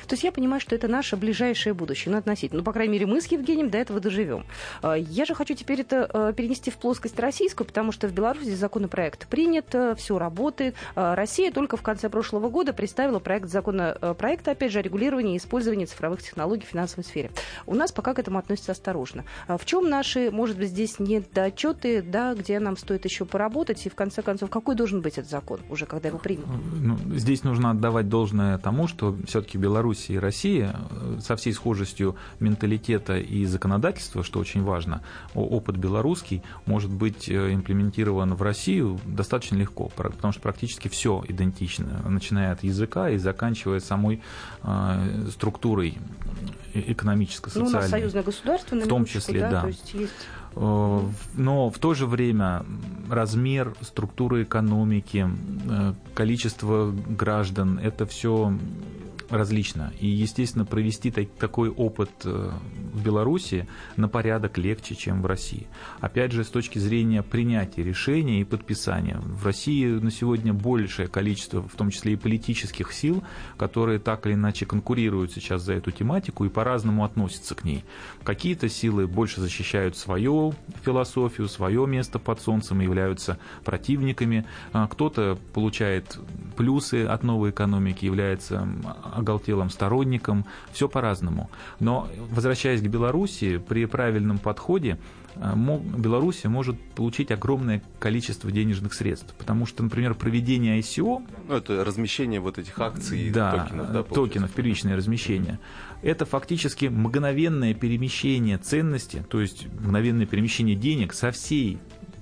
То 0.07 0.15
есть 0.15 0.25
я 0.25 0.33
понимаю, 0.33 0.61
что 0.61 0.75
это 0.75 0.89
наше 0.89 1.17
ближайшее 1.17 1.75
будущее, 1.75 2.13
ну, 2.13 2.19
относительно. 2.19 2.61
Ну, 2.61 2.65
по 2.65 2.73
крайней 2.73 2.93
мере, 2.95 3.07
мы 3.07 3.21
с 3.21 3.27
Евгением 3.27 3.71
до 3.71 3.79
этого 3.79 4.01
доживем. 4.01 4.45
А, 4.83 4.95
я 4.95 5.25
же 5.25 5.35
хочу 5.35 5.55
теперь 5.55 5.81
это 5.81 6.09
а, 6.13 6.33
перенести 6.33 6.71
в 6.71 6.77
плоскость 6.77 7.19
российскую, 7.19 7.67
потому 7.67 7.93
что 7.93 8.09
в 8.09 8.13
Беларуси 8.13 8.51
законопроект 8.55 9.27
принят, 9.29 9.75
а, 9.75 9.95
все 9.95 10.19
работает. 10.19 10.75
Россия 10.95 11.51
только 11.53 11.77
в 11.77 11.83
конце 11.83 12.09
прошлого 12.09 12.49
года 12.49 12.73
представила 12.73 13.19
проект 13.19 13.49
законопроекта, 13.49 14.53
опять 14.53 14.73
же, 14.73 14.79
о 14.81 14.83
регулировании 14.83 15.35
и 15.35 15.39
использовании 15.39 15.87
цифровых 15.87 16.23
технологий 16.23 16.65
в 16.65 16.69
финансовой 16.69 17.05
сфере. 17.05 17.31
У 17.67 17.75
нас 17.75 17.93
пока 17.93 18.15
к 18.15 18.19
этому 18.19 18.39
относятся 18.39 18.73
осторожно. 18.73 19.25
В 19.47 19.65
чем 19.65 19.89
наши, 19.89 20.31
может 20.31 20.59
быть, 20.59 20.69
здесь 20.69 20.99
недочеты, 20.99 22.03
да, 22.03 22.35
где 22.35 22.59
нам 22.61 22.77
стоит 22.77 23.05
еще 23.05 23.25
поработать, 23.25 23.85
и 23.87 23.89
в 23.89 23.95
конце 23.95 24.23
концов, 24.23 24.51
какой 24.51 24.75
должен 24.75 25.01
быть 25.01 25.19
этот 25.19 25.31
закон 25.31 25.61
уже, 25.71 25.87
когда 25.87 26.09
его 26.09 26.19
примут? 26.19 26.47
Ну, 26.81 26.97
здесь 27.15 27.45
нужно 27.45 27.71
отдавать 27.71 28.09
должное 28.09 28.59
тому, 28.59 28.87
что 28.89 29.17
все-таки 29.27 29.59
Беларусь 29.59 29.88
Беларуси 29.89 30.13
и 30.13 30.19
России 30.19 30.71
э, 30.71 31.21
со 31.21 31.37
всей 31.37 31.53
схожестью 31.53 32.17
менталитета 32.41 33.19
и 33.19 33.45
законодательства, 33.47 34.23
что 34.23 34.39
очень 34.39 34.63
важно, 34.63 35.03
опыт 35.35 35.77
белорусский 35.77 36.43
может 36.67 36.91
быть 36.91 37.29
э, 37.29 37.55
имплементирован 37.55 38.35
в 38.35 38.43
Россию 38.43 39.01
достаточно 39.07 39.57
легко, 39.57 39.91
потому 39.95 40.33
что 40.33 40.43
практически 40.43 40.89
все 40.89 41.25
идентично, 41.29 42.03
начиная 42.07 42.53
от 42.53 42.63
языка 42.65 43.11
и 43.11 43.19
заканчивая 43.19 43.81
самой 43.81 44.23
э, 44.63 45.27
структурой 45.31 45.97
экономической, 46.75 47.49
социальной. 47.49 47.73
Ну, 47.73 47.79
у 47.79 47.81
нас 47.81 47.91
союзное 47.91 48.23
государство, 48.23 48.77
в 48.77 48.89
том 48.89 49.05
числе, 49.07 49.41
да. 49.41 49.51
да. 49.51 49.61
То 49.63 49.69
есть 49.69 49.95
есть 49.95 50.29
но 50.55 51.71
в 51.71 51.79
то 51.79 51.95
же 51.95 52.07
время 52.07 52.65
размер, 53.09 53.77
структура 53.81 54.43
экономики, 54.43 55.29
количество 56.15 56.91
граждан, 56.91 57.79
это 57.79 58.07
все 58.07 58.53
различно. 59.31 59.93
И, 60.01 60.07
естественно, 60.07 60.65
провести 60.65 61.11
так, 61.11 61.29
такой 61.39 61.69
опыт 61.69 62.11
э, 62.25 62.51
в 62.93 63.05
Беларуси 63.05 63.69
на 63.97 64.09
порядок 64.09 64.59
легче, 64.59 64.95
чем 64.95 65.23
в 65.23 65.27
России. 65.27 65.67
Опять 66.01 66.33
же, 66.33 66.45
с 66.45 66.49
точки 66.49 66.79
зрения 66.79 67.23
принятия 67.23 67.83
решения 67.83 68.41
и 68.41 68.45
подписания. 68.45 69.19
В 69.21 69.45
России 69.45 69.87
на 69.87 70.11
сегодня 70.11 70.53
большее 70.53 71.09
количество, 71.09 71.63
в 71.63 71.75
том 71.77 71.91
числе 71.91 72.15
и 72.15 72.17
политических 72.17 72.93
сил, 72.93 73.23
которые 73.57 73.99
так 73.99 74.27
или 74.27 74.35
иначе 74.35 74.67
конкурируют 74.67 75.33
сейчас 75.33 75.63
за 75.63 75.75
эту 75.75 75.91
тематику 75.91 76.45
и 76.45 76.49
по-разному 76.49 77.05
относятся 77.05 77.55
к 77.55 77.65
ней. 77.65 77.85
Какие-то 78.23 78.69
силы 78.69 79.07
больше 79.07 79.41
защищают 79.41 79.97
свою 79.97 80.55
философию, 80.85 81.49
свое 81.49 81.87
место 81.87 82.19
под 82.19 82.41
солнцем 82.41 82.81
и 82.81 82.85
являются 82.85 83.39
противниками. 83.65 84.47
А 84.73 84.87
кто-то 84.87 85.39
получает 85.53 86.19
плюсы 86.57 87.05
от 87.05 87.23
новой 87.23 87.51
экономики, 87.51 88.05
является 88.05 88.69
оголтелым 89.19 89.71
сторонником, 89.71 90.45
все 90.73 90.89
по-разному. 90.89 91.51
Но, 91.81 92.09
возвращаясь 92.31 92.81
к 92.81 92.87
Беларуси, 92.87 93.59
при 93.59 93.87
правильном 93.87 94.39
подходе 94.39 94.99
э, 95.37 95.55
Беларусь 95.97 96.45
может 96.45 96.81
получить 96.95 97.31
огромное 97.31 97.83
количество 97.99 98.51
денежных 98.51 98.95
средств. 98.95 99.35
Потому 99.39 99.67
что, 99.67 99.83
например, 99.83 100.15
проведение 100.15 100.79
ICO... 100.79 101.23
Ну, 101.49 101.55
это 101.55 101.85
размещение 101.85 102.41
вот 102.41 102.59
этих 102.59 102.79
акций, 102.79 103.31
да, 103.31 103.53
токенов. 103.53 103.93
Да, 103.93 104.03
токенов, 104.03 104.51
первичное 104.53 104.97
размещение. 104.97 105.59
Это 106.03 106.25
фактически 106.25 106.87
мгновенное 106.87 107.75
перемещение 107.75 108.59
ценности, 108.59 109.25
то 109.29 109.41
есть 109.41 109.67
мгновенное 109.81 110.27
перемещение 110.27 110.77
денег 110.77 111.13
со 111.13 111.33
всей 111.33 111.79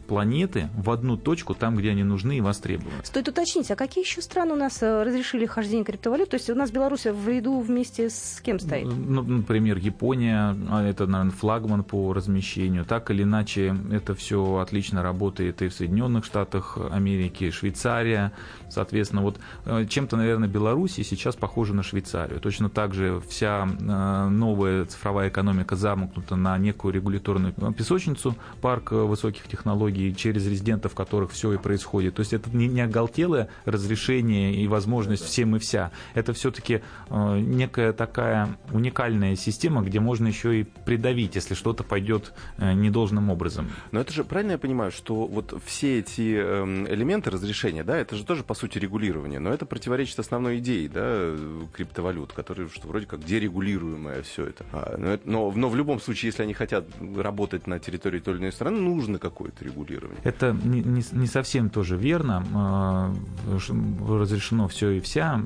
планеты 0.07 0.69
в 0.77 0.91
одну 0.91 1.17
точку, 1.17 1.55
там, 1.55 1.77
где 1.77 1.91
они 1.91 2.05
нужны 2.05 2.39
и 2.39 2.41
востребованы. 2.41 3.05
Стоит 3.05 3.29
уточнить, 3.29 3.71
а 3.71 3.77
какие 3.77 4.05
еще 4.05 4.23
страны 4.23 4.55
у 4.55 4.57
нас 4.57 4.83
э, 4.83 5.03
разрешили 5.03 5.47
хождение 5.47 5.85
криптовалют? 5.85 6.31
То 6.31 6.37
есть 6.37 6.49
у 6.51 6.55
нас 6.55 6.71
Беларусь 6.71 7.07
в 7.07 7.29
ряду 7.29 7.61
вместе 7.61 8.11
с 8.11 8.41
кем 8.43 8.59
стоит? 8.59 8.87
Ну, 8.87 9.23
например, 9.23 9.79
Япония, 9.79 10.57
а 10.71 10.83
это, 10.83 11.07
наверное, 11.07 11.33
флагман 11.33 11.85
по 11.85 12.13
размещению. 12.13 12.85
Так 12.85 13.11
или 13.11 13.23
иначе, 13.23 13.77
это 13.91 14.15
все 14.15 14.57
отлично 14.57 15.03
работает 15.03 15.63
и 15.63 15.69
в 15.69 15.75
Соединенных 15.75 16.25
Штатах 16.25 16.79
Америки, 16.91 17.51
Швейцария. 17.51 18.33
Соответственно, 18.69 19.23
вот 19.23 19.39
э, 19.65 19.87
чем-то, 19.87 20.17
наверное, 20.17 20.49
Беларусь 20.49 20.93
сейчас 20.93 21.37
похожа 21.37 21.75
на 21.75 21.83
Швейцарию. 21.83 22.41
Точно 22.41 22.69
так 22.69 22.95
же 22.95 23.21
вся 23.29 23.67
э, 23.67 24.29
новая 24.29 24.85
цифровая 24.85 25.29
экономика 25.29 25.77
замкнута 25.77 26.37
на 26.37 26.59
некую 26.59 26.93
регуляторную 26.93 27.53
песочницу, 27.77 28.35
парк 28.61 28.93
высоких 28.93 29.49
технологий, 29.49 29.96
технологий, 29.97 30.15
через 30.15 30.47
резидентов 30.47 30.95
которых 30.95 31.33
все 31.33 31.53
и 31.53 31.59
происходит. 31.59 32.15
То 32.15 32.21
есть 32.21 32.33
это 32.33 32.51
не, 32.51 32.69
не 32.69 32.81
оголтелое 32.81 33.49
разрешение 33.65 34.55
и 34.55 34.67
возможность 34.67 35.25
всем 35.25 35.57
и 35.57 35.59
вся. 35.59 35.91
Это 36.15 36.33
все-таки 36.33 36.83
э, 37.11 37.39
некая 37.39 37.93
такая 37.93 38.57
уникальная 38.73 39.37
система, 39.37 39.83
где 39.83 40.01
можно 40.01 40.29
еще 40.29 40.61
и 40.61 40.65
придавить, 40.65 41.35
если 41.35 41.55
что-то 41.55 41.85
пойдет 41.85 42.33
э, 42.59 42.73
недолжным 42.73 43.31
образом. 43.31 43.71
Но 43.93 44.01
это 44.01 44.13
же 44.13 44.25
правильно 44.25 44.53
я 44.53 44.59
понимаю, 44.59 44.91
что 44.91 45.27
вот 45.27 45.55
все 45.65 46.01
эти 46.01 46.37
э, 46.39 46.87
элементы 46.89 47.31
разрешения, 47.31 47.85
да, 47.85 47.97
это 47.97 48.17
же 48.17 48.25
тоже 48.25 48.43
по 48.43 48.55
сути 48.55 48.79
регулирование, 48.79 49.41
но 49.41 49.51
это 49.51 49.67
противоречит 49.67 50.19
основной 50.19 50.59
идее, 50.59 50.89
да, 50.89 51.35
криптовалют, 51.73 52.33
которые 52.33 52.69
что 52.69 52.89
вроде 52.89 53.07
как 53.07 53.25
дерегулируемое 53.25 54.23
все 54.23 54.47
это. 54.47 54.65
А, 54.73 54.97
но, 54.99 55.11
это 55.11 55.29
но, 55.29 55.53
но 55.55 55.69
в 55.69 55.77
любом 55.77 56.01
случае, 56.01 56.31
если 56.31 56.43
они 56.43 56.55
хотят 56.55 56.85
работать 57.17 57.67
на 57.67 57.79
территории 57.79 58.21
той 58.21 58.35
или 58.35 58.41
иной 58.41 58.53
страны, 58.53 58.79
нужно 58.79 59.19
какое-то 59.19 59.65
регулирование 59.65 59.86
регулирования. 59.87 60.21
Это 60.25 60.53
не, 60.53 60.81
не, 60.83 61.03
не 61.13 61.27
совсем 61.27 61.71
тоже 61.71 61.97
верно. 61.97 62.45
А, 62.55 63.15
разрешено 64.09 64.69
все 64.69 64.91
и 64.91 65.01
вся. 65.01 65.43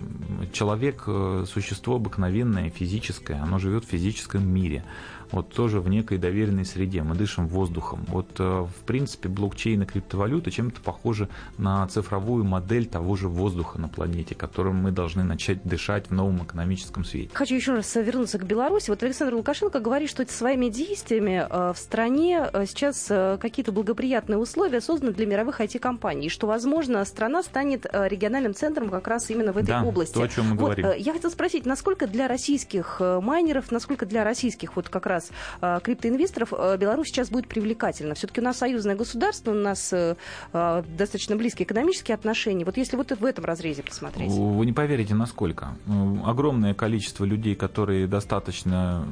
Человек 0.52 1.04
э,– 1.06 1.44
существо 1.48 1.96
обыкновенное, 1.96 2.70
физическое. 2.70 3.40
Оно 3.42 3.58
живет 3.58 3.84
в 3.84 3.88
физическом 3.88 4.48
мире 4.48 4.84
вот 5.32 5.52
тоже 5.52 5.80
в 5.80 5.88
некой 5.88 6.18
доверенной 6.18 6.64
среде, 6.64 7.02
мы 7.02 7.14
дышим 7.14 7.46
воздухом. 7.48 8.04
Вот, 8.08 8.28
э, 8.38 8.42
в 8.42 8.84
принципе, 8.84 9.28
блокчейн 9.28 9.82
и 9.82 9.86
криптовалюта 9.86 10.50
чем-то 10.50 10.80
похожи 10.80 11.28
на 11.58 11.86
цифровую 11.88 12.44
модель 12.44 12.86
того 12.86 13.16
же 13.16 13.28
воздуха 13.28 13.78
на 13.78 13.88
планете, 13.88 14.34
которым 14.34 14.76
мы 14.76 14.90
должны 14.90 15.22
начать 15.22 15.62
дышать 15.64 16.08
в 16.08 16.12
новом 16.12 16.44
экономическом 16.44 17.04
свете. 17.04 17.30
Хочу 17.34 17.54
еще 17.54 17.74
раз 17.74 17.94
вернуться 17.94 18.38
к 18.38 18.44
Беларуси. 18.44 18.90
Вот 18.90 19.02
Александр 19.02 19.34
Лукашенко 19.34 19.80
говорит, 19.80 20.10
что 20.10 20.24
своими 20.30 20.68
действиями 20.68 21.46
э, 21.48 21.72
в 21.74 21.78
стране 21.78 22.48
э, 22.52 22.66
сейчас 22.66 23.10
какие-то 23.40 23.72
благоприятные 23.72 24.38
условия 24.38 24.80
созданы 24.80 25.12
для 25.12 25.26
мировых 25.26 25.60
IT-компаний, 25.60 26.28
что, 26.28 26.46
возможно, 26.46 27.04
страна 27.04 27.42
станет 27.42 27.86
региональным 27.92 28.54
центром 28.54 28.90
как 28.90 29.08
раз 29.08 29.30
именно 29.30 29.52
в 29.52 29.56
этой 29.56 29.68
да, 29.68 29.82
области. 29.82 30.14
то, 30.14 30.22
о 30.22 30.28
чем 30.28 30.50
мы 30.50 30.56
вот, 30.56 30.76
говорим. 30.76 30.86
Я 30.98 31.12
хотела 31.12 31.30
спросить, 31.30 31.66
насколько 31.66 32.06
для 32.06 32.28
российских 32.28 33.00
майнеров, 33.00 33.70
насколько 33.72 34.06
для 34.06 34.24
российских 34.24 34.76
вот 34.76 34.88
как 34.88 35.06
раз 35.06 35.19
раз 35.20 35.30
э, 35.60 35.80
криптоинвесторов, 35.82 36.52
э, 36.52 36.76
Беларусь 36.78 37.08
сейчас 37.08 37.30
будет 37.30 37.46
привлекательна. 37.48 38.14
Все-таки 38.14 38.40
у 38.40 38.44
нас 38.44 38.58
союзное 38.58 38.96
государство, 38.96 39.52
у 39.52 39.54
нас 39.54 39.92
э, 39.92 40.16
достаточно 40.52 41.36
близкие 41.36 41.66
экономические 41.66 42.14
отношения. 42.14 42.64
Вот 42.64 42.76
если 42.76 42.96
вот 42.96 43.10
в 43.10 43.24
этом 43.24 43.44
разрезе 43.44 43.82
посмотреть. 43.82 44.30
Вы 44.30 44.66
не 44.66 44.72
поверите, 44.72 45.14
насколько. 45.14 45.76
Огромное 46.24 46.74
количество 46.74 47.24
людей, 47.24 47.54
которые 47.54 48.06
достаточно 48.06 49.04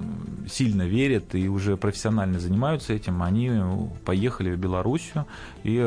сильно 0.48 0.82
верят 0.82 1.34
и 1.34 1.48
уже 1.48 1.76
профессионально 1.76 2.38
занимаются 2.38 2.92
этим, 2.92 3.22
они 3.22 3.50
поехали 4.04 4.52
в 4.52 4.58
Белоруссию 4.58 5.26
и 5.64 5.78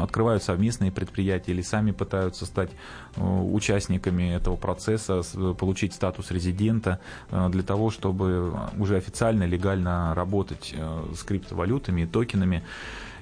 открывают 0.00 0.42
совместные 0.42 0.92
предприятия 0.92 1.52
или 1.52 1.62
сами 1.62 1.92
пытаются 1.92 2.46
стать 2.46 2.70
участниками 3.16 4.34
этого 4.34 4.56
процесса, 4.56 5.22
получить 5.58 5.94
статус 5.94 6.30
резидента 6.30 7.00
для 7.30 7.62
того, 7.62 7.90
чтобы 7.90 8.52
уже 8.78 8.96
официально, 8.96 9.44
легально 9.44 10.14
работать 10.14 10.74
с 11.14 11.22
криптовалютами 11.22 12.02
и 12.02 12.06
токенами. 12.06 12.62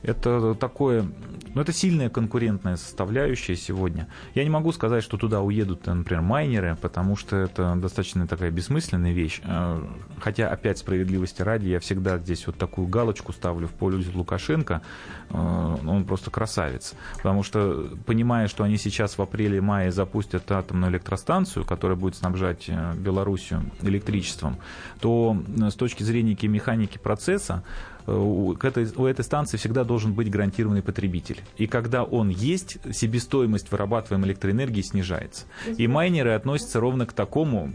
Это 0.02 0.54
такое, 0.54 1.06
ну, 1.54 1.62
это 1.62 1.72
сильная 1.72 2.08
конкурентная 2.08 2.76
составляющая 2.76 3.56
сегодня. 3.56 4.08
Я 4.34 4.44
не 4.44 4.50
могу 4.50 4.72
сказать, 4.72 5.02
что 5.02 5.16
туда 5.16 5.40
уедут, 5.40 5.86
например, 5.86 6.22
майнеры, 6.22 6.76
потому 6.80 7.16
что 7.16 7.36
это 7.36 7.74
достаточно 7.76 8.26
такая 8.26 8.50
бессмысленная 8.50 9.12
вещь. 9.12 9.40
Э, 9.44 9.82
хотя, 10.20 10.50
опять 10.50 10.78
справедливости 10.78 11.42
ради, 11.42 11.68
я 11.68 11.80
всегда 11.80 12.18
здесь 12.18 12.46
вот 12.46 12.56
такую 12.56 12.86
галочку 12.88 13.32
ставлю 13.32 13.66
в 13.66 13.72
пользу 13.72 14.10
Лукашенко. 14.14 14.82
Э, 15.30 15.76
он 15.86 16.04
просто 16.04 16.30
красавец. 16.30 16.94
Потому 17.16 17.42
что, 17.42 17.90
понимая, 18.06 18.48
что 18.48 18.64
они 18.64 18.76
сейчас 18.78 19.18
в 19.18 19.22
апреле-мае 19.22 19.90
запустят 19.90 20.50
атомную 20.50 20.92
электростанцию, 20.92 21.64
которая 21.64 21.96
будет 21.96 22.16
снабжать 22.16 22.64
э, 22.68 22.94
Белоруссию 22.94 23.70
электричеством, 23.82 24.58
то 25.00 25.36
с 25.56 25.74
точки 25.74 26.02
зрения 26.02 26.36
механики 26.48 26.98
процесса, 26.98 27.62
у 28.08 28.54
этой, 28.54 28.86
у 28.96 29.04
этой 29.04 29.24
станции 29.24 29.56
всегда 29.56 29.84
должен 29.84 30.14
быть 30.14 30.30
гарантированный 30.30 30.82
потребитель. 30.82 31.40
И 31.56 31.66
когда 31.66 32.04
он 32.04 32.28
есть, 32.28 32.78
себестоимость 32.92 33.70
вырабатываемой 33.70 34.28
электроэнергии 34.28 34.82
снижается. 34.82 35.46
И 35.76 35.86
майнеры 35.86 36.30
относятся 36.30 36.80
ровно 36.80 37.06
к 37.06 37.12
такому 37.12 37.72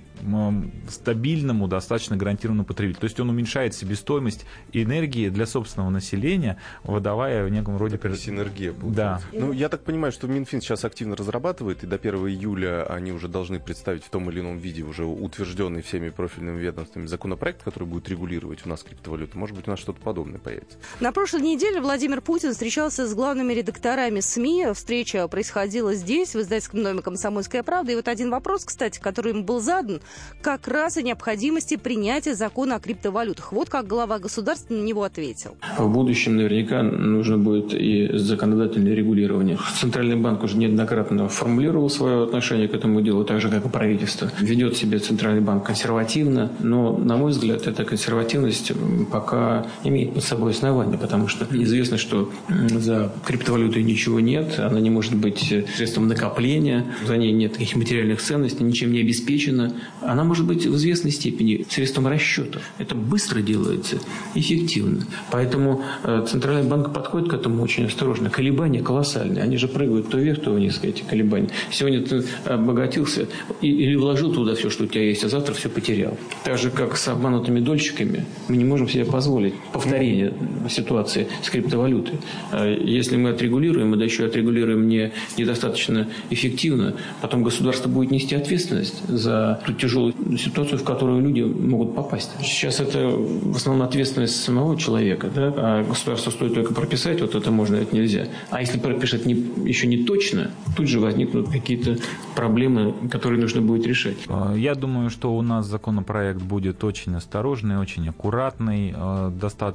стабильному, 0.90 1.68
достаточно 1.68 2.18
гарантированному 2.18 2.66
потребителю. 2.66 3.02
То 3.02 3.06
есть 3.06 3.20
он 3.20 3.30
уменьшает 3.30 3.76
себестоимость 3.76 4.46
энергии 4.72 5.30
для 5.30 5.46
собственного 5.46 5.90
населения, 5.90 6.58
выдавая 6.84 7.46
в 7.46 7.50
неком 7.50 7.78
роде... 7.78 7.98
Так, 7.98 8.16
синергия. 8.16 8.74
Да. 8.82 9.22
Ну, 9.32 9.52
я 9.52 9.70
так 9.70 9.84
понимаю, 9.84 10.12
что 10.12 10.28
Минфин 10.28 10.62
сейчас 10.62 10.86
активно 10.86 11.16
разрабатывает, 11.16 11.84
и 11.84 11.88
до 11.88 11.96
1 11.96 12.16
июля 12.28 12.86
они 12.86 13.12
уже 13.12 13.28
должны 13.28 13.60
представить 13.60 14.04
в 14.04 14.10
том 14.10 14.30
или 14.30 14.40
ином 14.40 14.58
виде 14.58 14.84
уже 14.84 15.06
утвержденный 15.06 15.82
всеми 15.82 16.10
профильными 16.10 16.60
ведомствами 16.60 17.06
законопроект, 17.06 17.64
который 17.64 17.86
будет 17.88 18.10
регулировать 18.10 18.66
у 18.66 18.70
нас 18.70 18.84
криптовалюту. 18.84 19.38
Может 19.38 19.56
быть, 19.56 19.68
у 19.68 19.72
нас 19.72 19.80
что-то 19.80 20.00
подобное 20.02 20.23
появится. 20.40 20.78
На 21.00 21.12
прошлой 21.12 21.42
неделе 21.42 21.82
Владимир 21.82 22.22
Путин 22.22 22.52
встречался 22.52 23.08
с 23.08 23.14
главными 23.14 23.54
редакторами 23.54 24.20
СМИ. 24.20 24.68
Встреча 24.74 25.28
происходила 25.28 25.94
здесь, 25.94 26.36
в 26.36 26.40
издательском 26.40 26.84
доме 26.84 27.02
«Комсомольская 27.02 27.64
правда». 27.64 27.92
И 27.92 27.96
вот 27.96 28.08
один 28.08 28.30
вопрос, 28.30 28.66
кстати, 28.66 29.00
который 29.00 29.34
им 29.34 29.44
был 29.44 29.60
задан, 29.60 30.02
как 30.42 30.68
раз 30.68 30.98
о 30.98 31.02
необходимости 31.02 31.76
принятия 31.76 32.36
закона 32.36 32.76
о 32.76 32.80
криптовалютах. 32.80 33.52
Вот 33.52 33.70
как 33.70 33.88
глава 33.88 34.20
государства 34.20 34.74
на 34.74 34.82
него 34.82 35.04
ответил. 35.04 35.56
В 35.78 35.90
будущем 35.90 36.38
наверняка 36.38 36.84
нужно 36.84 37.38
будет 37.38 37.74
и 37.74 38.10
законодательное 38.18 38.94
регулирование. 38.94 39.58
Центральный 39.80 40.16
банк 40.16 40.44
уже 40.44 40.58
неоднократно 40.58 41.30
формулировал 41.30 41.90
свое 41.90 42.24
отношение 42.24 42.68
к 42.68 42.74
этому 42.74 43.02
делу, 43.02 43.24
так 43.24 43.42
же, 43.42 43.50
как 43.50 43.66
и 43.66 43.70
правительство. 43.70 44.30
Ведет 44.40 44.78
себя 44.78 45.00
Центральный 45.00 45.42
банк 45.42 45.66
консервативно, 45.66 46.52
но, 46.60 46.98
на 46.98 47.18
мой 47.18 47.32
взгляд, 47.32 47.68
эта 47.68 47.86
консервативность 47.86 48.72
пока 49.12 49.66
имеет 49.84 50.03
под 50.06 50.24
собой 50.24 50.52
основания, 50.52 50.98
потому 50.98 51.28
что 51.28 51.46
известно, 51.52 51.98
что 51.98 52.32
за 52.50 53.12
криптовалютой 53.26 53.84
ничего 53.84 54.20
нет, 54.20 54.60
она 54.60 54.80
не 54.80 54.90
может 54.90 55.16
быть 55.16 55.54
средством 55.76 56.08
накопления, 56.08 56.86
за 57.06 57.18
ней 57.18 57.32
нет 57.32 57.54
таких 57.54 57.76
материальных 57.76 58.22
ценностей, 58.22 58.64
ничем 58.64 58.92
не 58.92 59.00
обеспечена. 59.02 59.74
Она 60.02 60.24
может 60.24 60.46
быть 60.46 60.66
в 60.66 60.76
известной 60.76 61.12
степени 61.12 61.66
средством 61.70 62.08
расчета. 62.08 62.60
Это 62.78 62.96
быстро 62.96 63.42
делается, 63.42 63.98
эффективно. 64.36 65.06
Поэтому 65.32 65.84
э, 66.04 66.26
Центральный 66.30 66.68
банк 66.68 66.94
подходит 66.94 67.30
к 67.30 67.34
этому 67.34 67.62
очень 67.64 67.86
осторожно. 67.86 68.30
Колебания 68.30 68.82
колоссальные. 68.82 69.44
Они 69.44 69.58
же 69.58 69.68
прыгают 69.68 70.10
то 70.10 70.18
вверх, 70.18 70.42
то 70.42 70.52
вниз, 70.52 70.80
эти 70.82 71.04
колебания. 71.04 71.50
Сегодня 71.72 72.02
ты 72.02 72.24
обогатился 72.46 73.28
или 73.62 73.96
вложил 73.96 74.34
туда 74.34 74.56
все, 74.56 74.70
что 74.70 74.84
у 74.84 74.88
тебя 74.88 75.04
есть, 75.04 75.24
а 75.24 75.30
завтра 75.30 75.54
все 75.54 75.70
потерял. 75.70 76.18
Так 76.44 76.58
же, 76.58 76.70
как 76.70 76.98
с 76.98 77.08
обманутыми 77.08 77.60
дольщиками, 77.60 78.26
мы 78.48 78.58
не 78.58 78.66
можем 78.66 78.90
себе 78.90 79.06
позволить 79.06 79.54
повторение 79.94 80.34
ситуации 80.70 81.28
с 81.44 81.50
криптовалютой. 81.50 82.20
А 82.52 82.68
если 82.68 83.16
мы 83.18 83.30
отрегулируем, 83.30 83.92
мы 83.92 83.98
да 83.98 84.06
еще 84.06 84.26
отрегулируем 84.26 84.88
не, 84.88 85.12
недостаточно 85.38 86.08
эффективно, 86.30 86.96
потом 87.22 87.44
государство 87.44 87.90
будет 87.90 88.12
нести 88.12 88.36
ответственность 88.36 89.08
за 89.08 89.62
ту 89.66 89.74
тяжелую 89.74 90.14
ситуацию, 90.38 90.80
в 90.80 90.84
которую 90.84 91.22
люди 91.22 91.42
могут 91.42 91.96
попасть. 91.96 92.32
Сейчас 92.42 92.80
это 92.80 93.08
в 93.08 93.56
основном 93.56 93.86
ответственность 93.86 94.44
самого 94.44 94.78
человека, 94.78 95.30
да? 95.34 95.54
а 95.56 95.84
государство 95.84 96.32
стоит 96.32 96.54
только 96.56 96.74
прописать, 96.74 97.22
вот 97.22 97.36
это 97.36 97.52
можно, 97.52 97.76
это 97.76 97.96
нельзя. 97.96 98.28
А 98.50 98.62
если 98.62 98.80
пропишет 98.80 99.26
не, 99.26 99.34
еще 99.66 99.88
не 99.88 100.04
точно, 100.04 100.52
тут 100.76 100.88
же 100.88 101.00
возникнут 101.00 101.50
какие-то 101.50 101.98
проблемы, 102.36 102.94
которые 103.12 103.40
нужно 103.40 103.62
будет 103.62 103.86
решать. 103.86 104.18
А, 104.28 104.54
я 104.56 104.76
думаю, 104.76 105.10
что 105.10 105.36
у 105.36 105.42
нас 105.42 105.68
законопроект 105.68 106.42
будет 106.42 106.84
очень 106.84 107.16
осторожный, 107.16 107.78
очень 107.78 108.10
аккуратный, 108.10 108.94
а, 108.96 109.30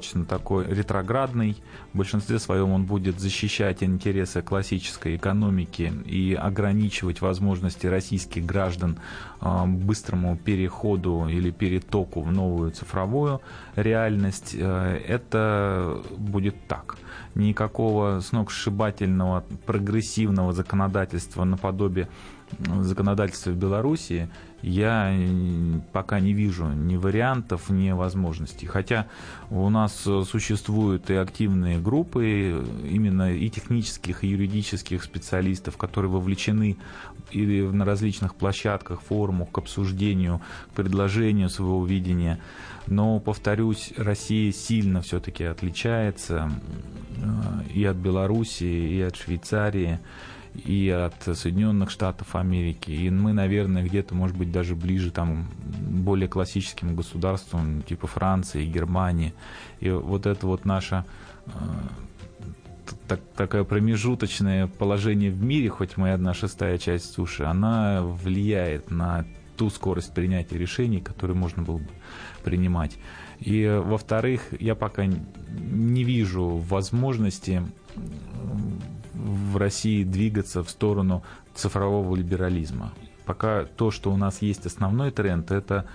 достаточно 0.09 0.25
такой 0.25 0.65
ретроградный. 0.65 1.55
В 1.93 1.97
большинстве 1.97 2.39
своем 2.39 2.71
он 2.71 2.85
будет 2.85 3.19
защищать 3.19 3.83
интересы 3.83 4.41
классической 4.41 5.15
экономики 5.15 5.91
и 6.05 6.33
ограничивать 6.33 7.21
возможности 7.21 7.87
российских 7.87 8.45
граждан 8.45 8.97
а, 9.39 9.65
быстрому 9.65 10.37
переходу 10.37 11.27
или 11.29 11.51
перетоку 11.51 12.21
в 12.21 12.31
новую 12.31 12.71
цифровую 12.71 13.41
реальность. 13.75 14.55
Э, 14.57 14.99
это 15.07 16.01
будет 16.17 16.55
так. 16.67 16.97
Никакого 17.35 18.19
сногсшибательного 18.21 19.43
прогрессивного 19.65 20.53
законодательства 20.53 21.45
наподобие 21.45 22.07
законодательства 22.81 23.51
в 23.51 23.55
Беларуси 23.55 24.27
я 24.61 25.13
пока 25.93 26.19
не 26.19 26.33
вижу 26.33 26.67
ни 26.67 26.97
вариантов, 26.97 27.69
ни 27.69 27.91
возможностей. 27.91 28.65
Хотя 28.65 29.07
у 29.49 29.69
нас 29.69 29.93
существуют 30.29 31.09
и 31.09 31.15
активные 31.15 31.79
группы 31.79 32.63
именно 32.83 33.33
и 33.33 33.49
технических, 33.49 34.23
и 34.23 34.27
юридических 34.27 35.03
специалистов, 35.03 35.77
которые 35.77 36.11
вовлечены 36.11 36.77
или 37.31 37.61
на 37.61 37.85
различных 37.85 38.35
площадках, 38.35 39.01
форумах 39.01 39.51
к 39.51 39.57
обсуждению, 39.57 40.41
к 40.71 40.75
предложению 40.75 41.49
своего 41.49 41.85
видения. 41.85 42.39
Но, 42.87 43.19
повторюсь, 43.19 43.93
Россия 43.97 44.51
сильно 44.51 45.01
все-таки 45.01 45.43
отличается 45.43 46.51
э, 47.17 47.21
и 47.73 47.85
от 47.85 47.97
Белоруссии, 47.97 48.95
и 48.95 49.01
от 49.01 49.15
Швейцарии 49.15 49.99
и 50.53 50.89
от 50.89 51.37
Соединенных 51.37 51.89
Штатов 51.89 52.35
Америки. 52.35 52.91
И 52.91 53.09
мы, 53.09 53.33
наверное, 53.33 53.83
где-то, 53.83 54.15
может 54.15 54.37
быть, 54.37 54.51
даже 54.51 54.75
ближе 54.75 55.11
там 55.11 55.47
более 55.61 56.27
классическим 56.27 56.95
государствам, 56.95 57.83
типа 57.83 58.07
Франции, 58.07 58.65
Германии. 58.65 59.33
И 59.79 59.89
вот 59.89 60.25
это 60.25 60.47
вот 60.47 60.65
наше 60.65 61.05
э, 61.45 61.51
так, 63.07 63.21
такое 63.35 63.63
промежуточное 63.63 64.67
положение 64.67 65.31
в 65.31 65.41
мире, 65.41 65.69
хоть 65.69 65.97
мы 65.97 66.11
одна 66.11 66.33
шестая 66.33 66.77
часть 66.77 67.13
суши, 67.13 67.43
она 67.43 68.01
влияет 68.01 68.91
на 68.91 69.25
ту 69.57 69.69
скорость 69.69 70.13
принятия 70.13 70.57
решений, 70.57 71.01
которую 71.01 71.37
можно 71.37 71.63
было 71.63 71.79
бы 71.79 71.89
принимать. 72.43 72.97
И, 73.39 73.81
во-вторых, 73.83 74.41
я 74.59 74.75
пока 74.75 75.05
не 75.05 76.03
вижу 76.03 76.57
возможности 76.57 77.63
в 79.49 79.57
России 79.57 80.03
двигаться 80.03 80.63
в 80.63 80.69
сторону 80.69 81.23
цифрового 81.55 82.15
либерализма. 82.15 82.93
Пока 83.25 83.65
то, 83.65 83.91
что 83.91 84.11
у 84.11 84.17
нас 84.17 84.41
есть 84.41 84.65
основной 84.65 85.11
тренд, 85.11 85.51
это 85.51 85.85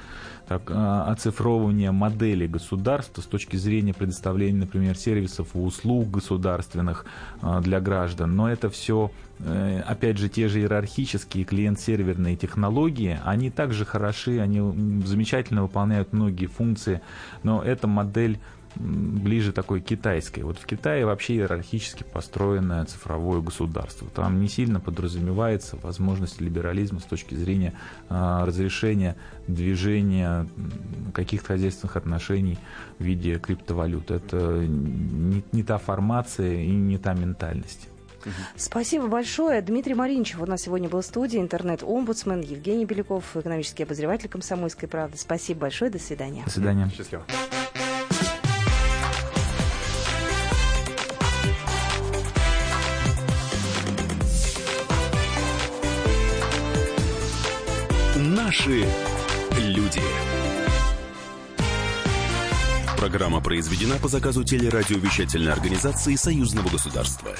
так, 0.47 0.63
а, 0.69 1.11
оцифровывание 1.11 1.91
модели 1.91 2.47
государства 2.47 3.23
с 3.23 3.25
точки 3.25 3.57
зрения 3.57 3.95
предоставления, 3.95 4.61
например, 4.61 4.97
сервисов 4.97 5.49
и 5.55 5.59
услуг 5.59 6.11
государственных 6.11 7.07
а, 7.41 7.61
для 7.61 7.81
граждан. 7.81 8.37
Но 8.37 8.51
это 8.51 8.69
все, 8.71 9.11
э, 9.41 9.81
опять 9.81 10.19
же, 10.19 10.29
те 10.29 10.49
же 10.49 10.61
иерархические 10.61 11.45
клиент-серверные 11.45 12.37
технологии, 12.37 13.19
они 13.25 13.51
также 13.51 13.85
хороши, 13.85 14.39
они 14.39 14.61
замечательно 15.05 15.63
выполняют 15.63 16.13
многие 16.13 16.47
функции, 16.47 17.01
но 17.43 17.63
эта 17.63 17.89
модель 17.89 18.39
ближе 18.77 19.53
такой 19.53 19.81
китайской. 19.81 20.41
Вот 20.41 20.59
в 20.59 20.67
Китае 20.67 21.07
вообще 21.07 21.35
иерархически 21.35 22.05
построенное 22.05 22.85
цифровое 22.85 23.41
государство. 23.41 24.09
Там 24.09 24.41
не 24.41 24.49
сильно 24.49 24.81
подразумевается 24.81 25.77
возможность 25.83 26.41
либерализма 26.41 27.01
с 27.01 27.05
точки 27.05 27.35
зрения 27.35 27.75
а, 28.09 28.45
разрешения 28.45 29.17
движения 29.47 30.47
каких-то 31.13 31.49
хозяйственных 31.49 31.97
отношений 31.97 32.59
в 32.99 33.05
виде 33.05 33.39
криптовалют. 33.39 34.11
Это 34.11 34.65
не, 34.67 35.45
не 35.53 35.63
та 35.63 35.79
формация 35.79 36.63
и 36.63 36.71
не 36.71 36.99
та 36.99 37.15
ментальность. 37.15 37.89
Спасибо 38.57 39.07
большое. 39.07 39.61
Дмитрий 39.61 39.95
Маринчев 39.95 40.41
у 40.41 40.47
нас 40.47 40.63
сегодня 40.63 40.89
был 40.89 41.03
в 41.03 41.05
студии, 41.05 41.39
интернет-омбудсмен, 41.39 42.41
Евгений 42.41 42.85
Беляков, 42.87 43.37
экономический 43.37 43.83
обозреватель 43.83 44.29
«Комсомольской 44.29 44.89
правды». 44.89 45.19
Спасибо 45.19 45.61
большое, 45.61 45.91
до 45.91 45.99
свидания. 45.99 46.43
До 46.45 46.51
свидания. 46.51 46.91
Счастливо. 46.97 47.25
Наши 58.55 58.87
люди. 59.59 60.01
Программа 62.97 63.41
произведена 63.41 63.97
по 63.97 64.07
заказу 64.07 64.45
телерадиовещательной 64.45 65.53
организации 65.53 66.15
Союзного 66.15 66.69
государства. 66.69 67.35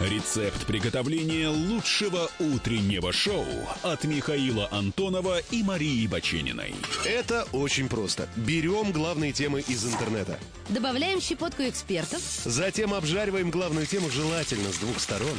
Рецепт 0.00 0.66
приготовления 0.66 1.48
лучшего 1.48 2.28
утреннего 2.38 3.14
шоу 3.14 3.46
от 3.82 4.04
Михаила 4.04 4.68
Антонова 4.70 5.38
и 5.50 5.62
Марии 5.62 6.06
Бачениной. 6.06 6.74
Это 7.06 7.48
очень 7.52 7.88
просто. 7.88 8.28
Берем 8.36 8.92
главные 8.92 9.32
темы 9.32 9.60
из 9.60 9.86
интернета. 9.86 10.38
Добавляем 10.68 11.22
щепотку 11.22 11.62
экспертов. 11.62 12.20
Затем 12.44 12.92
обжариваем 12.92 13.50
главную 13.50 13.86
тему 13.86 14.10
желательно 14.10 14.70
с 14.70 14.76
двух 14.76 15.00
сторон. 15.00 15.38